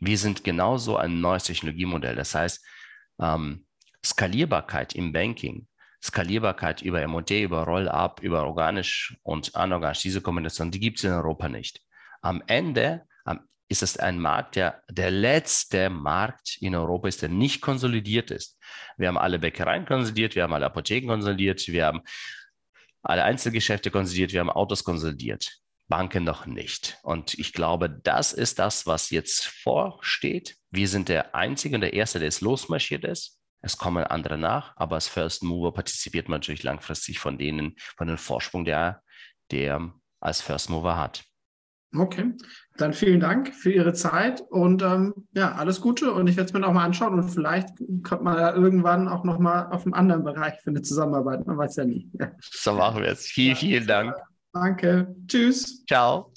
Wir 0.00 0.18
sind 0.18 0.44
genauso 0.44 0.96
ein 0.96 1.20
neues 1.20 1.44
Technologiemodell. 1.44 2.16
Das 2.16 2.34
heißt, 2.34 2.62
ähm, 3.20 3.64
Skalierbarkeit 4.04 4.94
im 4.94 5.12
Banking, 5.12 5.66
Skalierbarkeit 6.02 6.82
über 6.82 7.06
MOD, 7.06 7.30
über 7.30 7.64
Roll-up, 7.64 8.20
über 8.22 8.44
organisch 8.44 9.16
und 9.22 9.54
anorganisch, 9.56 10.02
diese 10.02 10.20
Kombination, 10.20 10.70
die 10.70 10.80
gibt 10.80 10.98
es 10.98 11.04
in 11.04 11.12
Europa 11.12 11.48
nicht. 11.48 11.80
Am 12.20 12.42
Ende 12.46 13.06
ist 13.68 13.82
es 13.82 13.96
ein 13.96 14.20
Markt, 14.20 14.56
der 14.56 14.82
der 14.90 15.10
letzte 15.10 15.88
Markt 15.88 16.58
in 16.60 16.74
Europa 16.74 17.08
ist, 17.08 17.22
der 17.22 17.28
nicht 17.28 17.60
konsolidiert 17.62 18.30
ist. 18.30 18.58
Wir 18.96 19.08
haben 19.08 19.18
alle 19.18 19.38
Bäckereien 19.38 19.86
konsolidiert, 19.86 20.34
wir 20.34 20.42
haben 20.42 20.52
alle 20.52 20.66
Apotheken 20.66 21.08
konsolidiert, 21.08 21.66
wir 21.68 21.86
haben 21.86 22.02
alle 23.02 23.24
Einzelgeschäfte 23.24 23.90
konsolidiert, 23.90 24.32
wir 24.32 24.40
haben 24.40 24.50
Autos 24.50 24.84
konsolidiert. 24.84 25.58
Banken 25.88 26.24
noch 26.24 26.46
nicht. 26.46 26.98
Und 27.02 27.34
ich 27.34 27.52
glaube, 27.52 27.90
das 27.90 28.32
ist 28.32 28.58
das, 28.58 28.86
was 28.86 29.10
jetzt 29.10 29.46
vorsteht. 29.46 30.56
Wir 30.70 30.88
sind 30.88 31.08
der 31.08 31.34
Einzige 31.34 31.74
und 31.74 31.82
der 31.82 31.92
Erste, 31.92 32.18
der 32.18 32.28
es 32.28 32.40
losmarschiert 32.40 33.04
ist. 33.04 33.38
Es 33.64 33.78
kommen 33.78 34.04
andere 34.04 34.36
nach, 34.36 34.76
aber 34.76 34.96
als 34.96 35.08
First 35.08 35.42
Mover 35.42 35.72
partizipiert 35.72 36.28
man 36.28 36.40
natürlich 36.40 36.62
langfristig 36.62 37.18
von 37.18 37.38
denen, 37.38 37.74
von 37.96 38.06
dem 38.06 38.18
Vorsprung, 38.18 38.64
der, 38.64 39.02
der 39.50 39.92
als 40.20 40.40
First 40.40 40.70
Mover 40.70 40.96
hat. 40.96 41.24
Okay, 41.96 42.32
dann 42.76 42.92
vielen 42.92 43.20
Dank 43.20 43.54
für 43.54 43.70
Ihre 43.72 43.92
Zeit 43.92 44.42
und 44.50 44.82
ähm, 44.82 45.14
ja, 45.32 45.52
alles 45.52 45.80
Gute 45.80 46.12
und 46.12 46.26
ich 46.26 46.36
werde 46.36 46.48
es 46.48 46.52
mir 46.52 46.58
noch 46.58 46.72
mal 46.72 46.84
anschauen 46.84 47.14
und 47.14 47.30
vielleicht 47.30 47.68
kommt 48.02 48.22
man 48.22 48.36
ja 48.36 48.52
irgendwann 48.52 49.06
auch 49.06 49.22
noch 49.22 49.38
mal 49.38 49.66
auf 49.70 49.84
einem 49.84 49.94
anderen 49.94 50.24
Bereich 50.24 50.60
für 50.60 50.70
eine 50.70 50.82
Zusammenarbeit, 50.82 51.46
man 51.46 51.56
weiß 51.56 51.76
ja 51.76 51.84
nie. 51.84 52.10
So 52.40 52.72
machen 52.74 53.00
wir 53.00 53.10
es. 53.10 53.26
Vielen, 53.26 53.56
vielen 53.56 53.86
Dank. 53.86 54.14
Danke. 54.52 55.14
Tschüss. 55.26 55.84
Ciao. 55.86 56.32